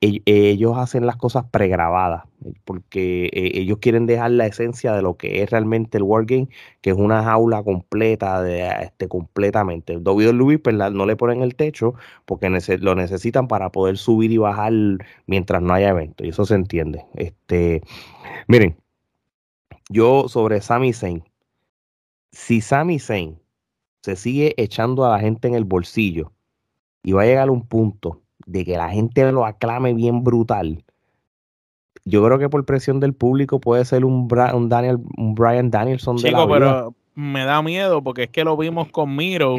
[0.00, 5.16] ellos hacen las cosas pregrabadas, eh, porque eh, ellos quieren dejar la esencia de lo
[5.16, 6.48] que es realmente el Wargame,
[6.80, 9.94] que es una jaula completa, de, este, completamente.
[9.94, 11.94] El WWE pues, no le ponen el techo
[12.26, 12.48] porque
[12.80, 14.72] lo necesitan para poder subir y bajar
[15.26, 17.04] mientras no haya evento, y eso se entiende.
[17.14, 17.82] Este,
[18.46, 18.76] miren,
[19.90, 21.24] yo sobre Sami Zayn,
[22.30, 23.38] si Sami Zayn
[24.02, 26.32] se sigue echando a la gente en el bolsillo
[27.02, 30.82] y va a llegar a un punto de que la gente lo aclame bien brutal,
[32.04, 36.16] yo creo que por presión del público puede ser un, un Daniel, un Brian Danielson
[36.16, 39.56] de la pero, me da miedo porque es que lo vimos con Miro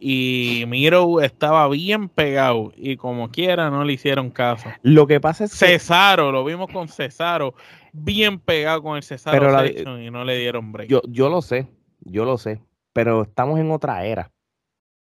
[0.00, 4.68] y Miro estaba bien pegado y como quiera no le hicieron caso.
[4.82, 7.54] Lo que pasa es que Cesaro, lo vimos con Cesaro,
[7.92, 9.64] bien pegado con el Cesaro
[10.00, 10.88] y no le dieron break.
[10.88, 11.68] Yo, yo lo sé,
[12.00, 12.60] yo lo sé,
[12.92, 14.33] pero estamos en otra era.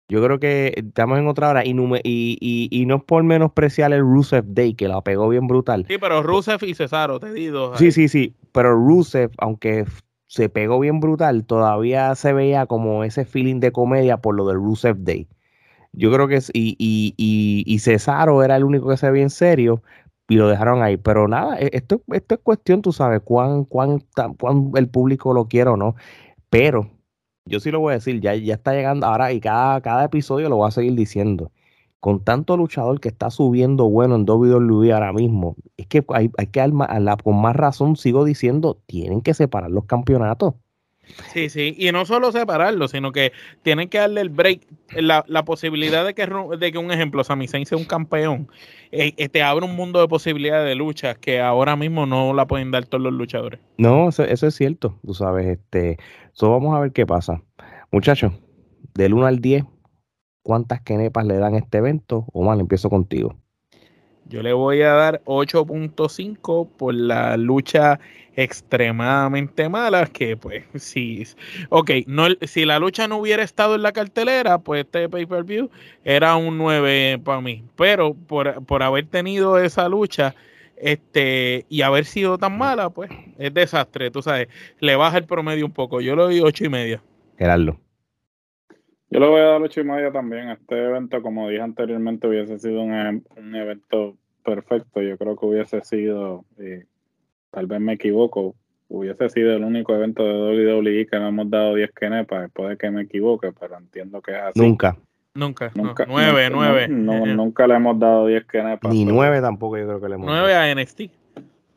[0.07, 4.01] Yo creo que estamos en otra hora y, y, y, no es por menospreciar el
[4.01, 5.85] Rusev Day, que la pegó bien brutal.
[5.87, 7.75] Sí, pero Rusev y Cesaro, te digo.
[7.75, 9.85] Sí, sí, sí, pero Rusev, aunque
[10.27, 14.57] se pegó bien brutal, todavía se veía como ese feeling de comedia por lo del
[14.57, 15.27] Rusev Day.
[15.91, 19.29] Yo creo que es, y, y, y, Cesaro era el único que se veía en
[19.31, 19.81] serio
[20.27, 20.97] y lo dejaron ahí.
[20.97, 24.03] Pero nada, e, esto, esto es cuestión, tú sabes, cuán, cuán,
[24.37, 25.95] cuán el público lo quiere o no.
[26.49, 26.91] Pero
[27.45, 30.49] yo sí lo voy a decir, ya, ya está llegando ahora y cada, cada episodio
[30.49, 31.51] lo voy a seguir diciendo.
[31.99, 36.47] Con tanto luchador que está subiendo bueno en WWE ahora mismo, es que hay, hay
[36.47, 36.71] que,
[37.23, 40.55] con más razón sigo diciendo, tienen que separar los campeonatos.
[41.33, 43.31] Sí, sí, y no solo separarlo, sino que
[43.63, 44.61] tienen que darle el break,
[44.95, 46.27] la, posibilidad de que,
[46.59, 48.47] de que un ejemplo, Sami Zayn sea un campeón,
[48.91, 52.47] eh, eh, te abre un mundo de posibilidades de lucha que ahora mismo no la
[52.47, 53.59] pueden dar todos los luchadores.
[53.77, 55.97] No, eso, es cierto, tú sabes, este,
[56.33, 57.41] so vamos a ver qué pasa.
[57.91, 58.33] Muchachos,
[58.93, 59.63] del 1 al 10,
[60.41, 62.25] ¿cuántas kenepas le dan a este evento?
[62.33, 63.37] Omar, empiezo contigo.
[64.27, 67.99] Yo le voy a dar 8.5 por la lucha
[68.35, 71.23] extremadamente mala, que pues sí,
[71.69, 75.69] ok, no, si la lucha no hubiera estado en la cartelera, pues este pay-per-view
[76.03, 80.35] era un 9 para mí, pero por, por, haber tenido esa lucha
[80.75, 84.47] este y haber sido tan mala, pues es desastre, tú sabes,
[84.79, 87.03] le baja el promedio un poco, yo le doy 8 y media.
[87.37, 87.84] Gerardo.
[89.15, 90.49] Yo le voy a dar 8 y media también.
[90.49, 95.01] Este evento, como dije anteriormente, hubiese sido un, un evento perfecto.
[95.01, 96.83] Yo creo que hubiese sido, eh,
[97.49, 98.55] tal vez me equivoco,
[98.89, 102.51] hubiese sido el único evento de WWE que no hemos dado 10 kenepas.
[102.51, 104.59] Puede que me equivoque, pero entiendo que es así.
[104.59, 104.97] Nunca.
[105.33, 106.05] Nunca, nunca.
[106.05, 106.87] 9, 9.
[106.89, 108.93] nunca le hemos dado 10 kenepas.
[108.93, 111.03] Ni 9 tampoco, yo creo que le hemos 9 a NXT.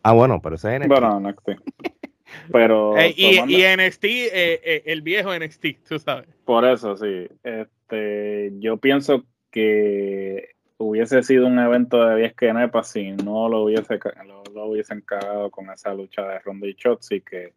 [0.02, 0.88] Ah, bueno, pero ese es NXT.
[0.88, 1.50] Bueno, NXT.
[2.52, 2.96] Pero.
[2.98, 6.28] Eh, y, y, NXT, eh, eh, el viejo NXT, tú sabes.
[6.44, 7.28] Por eso, sí.
[7.42, 13.98] Este, yo pienso que hubiese sido un evento de 10 kenepas si no lo hubiese
[14.54, 17.52] lo, hubiesen cagado con esa lucha de Ronda y Chotzi, que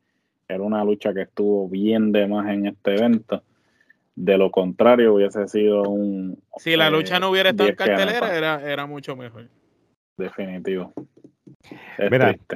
[0.47, 3.43] era una lucha que estuvo bien de más en este evento.
[4.15, 6.41] De lo contrario, hubiese sido un.
[6.57, 9.47] Si la lucha no hubiera estado en cartelera, era, era mucho mejor.
[10.17, 10.93] Definitivo.
[11.97, 12.55] Es Mira, triste.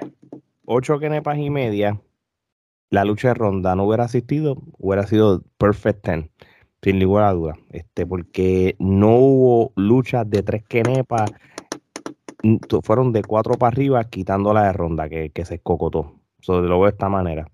[0.66, 2.00] Ocho kenepas y media
[2.90, 6.32] la lucha de ronda no hubiera asistido, hubiera sido Perfect Ten,
[6.82, 7.56] sin ninguna duda.
[7.72, 11.32] Este, porque no hubo luchas de tres kenepas,
[12.84, 16.14] fueron de cuatro para arriba, quitando la de ronda, que, se cocotó.
[16.42, 17.48] So, lo veo de esta manera.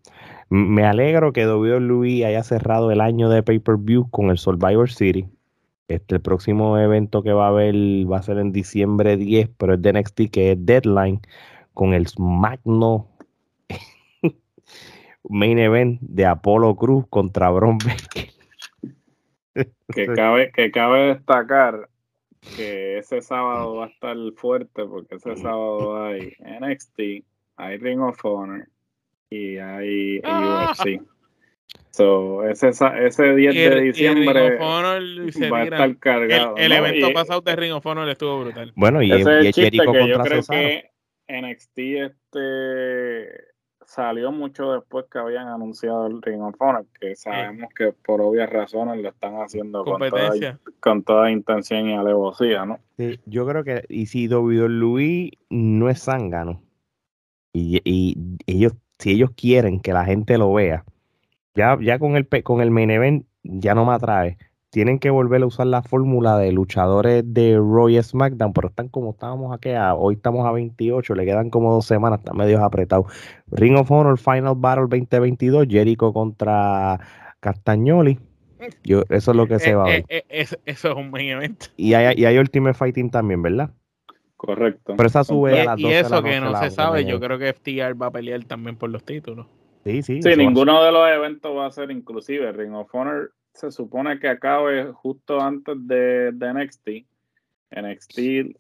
[0.49, 5.27] Me alegro que WWE haya cerrado el año de pay-per-view con el Survivor City.
[5.88, 7.75] Este, el próximo evento que va a haber
[8.09, 11.21] va a ser en diciembre 10, pero es de NXT, que es Deadline,
[11.73, 13.07] con el Magno
[15.30, 17.78] main event de Apolo Cruz contra Bron
[19.93, 21.89] Que cabe, que cabe destacar
[22.55, 27.26] que ese sábado va a estar fuerte porque ese sábado hay NXT,
[27.57, 28.67] hay Ring of Honor
[29.30, 31.01] y hay UFC.
[31.91, 36.55] So, ese, ese 10 de diciembre va a estar cargado.
[36.57, 38.72] El, evento pasado de Ring of Honor estuvo brutal.
[38.76, 40.89] Bueno, y, ese es el contra yo creo que
[41.28, 43.51] NXT este
[43.91, 48.49] salió mucho después que habían anunciado el Ring of Honor, que sabemos que por obvias
[48.49, 52.79] razones lo están haciendo con toda, con toda, intención y alevosía, ¿no?
[52.97, 56.61] Sí, yo creo que y si Luis no es zángano.
[57.51, 58.15] Y, y,
[58.47, 60.85] ellos si ellos quieren que la gente lo vea,
[61.53, 64.37] ya, ya con el con el main event ya no me atrae
[64.72, 69.11] tienen que volver a usar la fórmula de luchadores de Roy SmackDown, pero están como
[69.11, 73.05] estábamos aquí, hoy estamos a 28, le quedan como dos semanas, están medio apretados.
[73.51, 76.99] Ring of Honor Final Battle 2022, Jericho contra
[77.41, 78.17] Castagnoli.
[78.84, 80.05] Yo, eso es lo que se va a ver.
[80.07, 81.65] Eh, eh, eso es un main evento.
[81.76, 83.72] Y hay, y hay Ultimate Fighting también, ¿verdad?
[84.38, 84.93] Correcto.
[84.95, 88.01] Pero esa sube a las Y eso que no se sabe, yo creo que FTR
[88.01, 89.47] va a pelear también por los títulos.
[89.84, 90.22] Sí, sí.
[90.22, 92.51] Sí, ninguno de los eventos va a ser inclusive.
[92.53, 96.89] Ring of Honor se supone que acabe justo antes de, de NXT.
[97.72, 98.58] NXT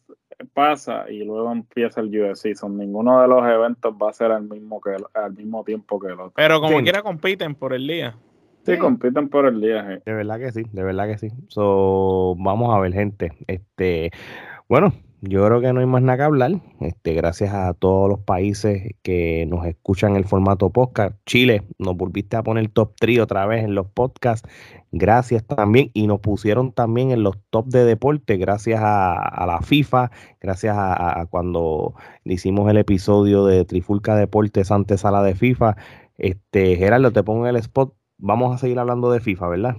[0.53, 2.55] pasa y luego empieza el UFC.
[2.55, 6.07] Son ninguno de los eventos va a ser al mismo que al mismo tiempo que
[6.07, 6.33] el otro.
[6.35, 8.15] Pero como quiera compiten por el día.
[8.63, 10.01] Sí, compiten por el día.
[10.05, 11.29] De verdad que sí, de verdad que sí.
[11.47, 13.31] So, vamos a ver, gente.
[13.47, 14.11] Este,
[14.69, 16.51] bueno, yo creo que no hay más nada que hablar.
[16.79, 21.15] Este, gracias a todos los países que nos escuchan en el formato podcast.
[21.27, 24.49] Chile, nos volviste a poner top 3 otra vez en los podcasts.
[24.91, 25.91] Gracias también.
[25.93, 30.09] Y nos pusieron también en los top de deporte, gracias a, la FIFA,
[30.41, 31.93] gracias a, cuando
[32.25, 35.77] hicimos el episodio de Trifulca Deportes antes a la de FIFA.
[36.17, 37.93] Este, Gerardo, te pongo en el spot.
[38.17, 39.77] Vamos a seguir hablando de FIFA, ¿verdad?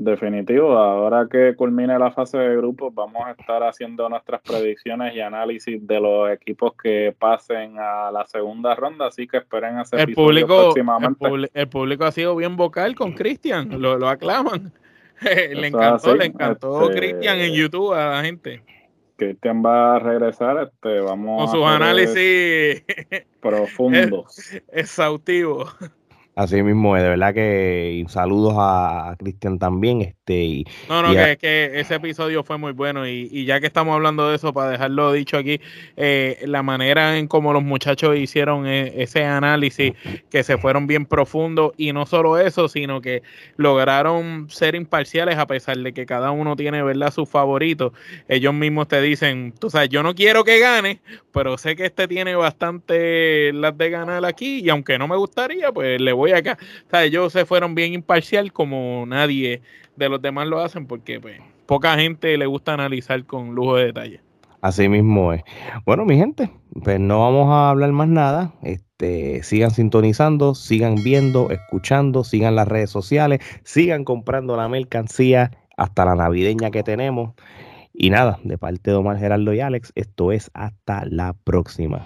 [0.00, 5.20] Definitivo, ahora que culmine la fase de grupos, vamos a estar haciendo nuestras predicciones y
[5.20, 10.14] análisis de los equipos que pasen a la segunda ronda, así que esperen ese el
[10.14, 11.26] público, próximamente.
[11.52, 14.72] El, público ha sido bien vocal con Cristian, lo, lo aclaman.
[15.20, 18.62] le encantó, le encantó este, Cristian en YouTube a la gente.
[19.16, 22.84] Cristian va a regresar, este, vamos con sus análisis
[23.40, 25.74] profundos, exhaustivos.
[26.38, 30.02] Así mismo es, de verdad que saludos a, Cristian también.
[30.02, 34.28] Este, no, no, que, que, ese episodio fue muy bueno y, ya que estamos hablando
[34.28, 35.60] de eso, para dejarlo dicho aquí,
[35.96, 39.94] eh, la manera en cómo los muchachos hicieron e, ese análisis,
[40.30, 43.24] que se fueron bien profundos y no solo eso, sino que
[43.56, 47.92] lograron ser imparciales a pesar de que cada uno tiene, ¿verdad?, sus favoritos.
[48.28, 51.00] Ellos mismos te dicen, tú sabes, yo no quiero que gane,
[51.32, 55.72] pero sé que este tiene bastante las de ganar aquí y aunque no me gustaría,
[55.72, 56.58] pues le voy acá.
[56.86, 59.62] O sea, ellos se fueron bien imparcial como nadie
[59.96, 63.86] de los demás lo hacen porque pues, poca gente le gusta analizar con lujo de
[63.86, 64.20] detalle.
[64.60, 65.42] Así mismo es.
[65.84, 66.50] Bueno, mi gente,
[66.82, 68.54] pues no vamos a hablar más nada.
[68.62, 76.04] Este, sigan sintonizando, sigan viendo, escuchando, sigan las redes sociales, sigan comprando la mercancía hasta
[76.04, 77.34] la navideña que tenemos.
[77.92, 82.04] Y nada, de parte de Omar Geraldo y Alex, esto es hasta la próxima.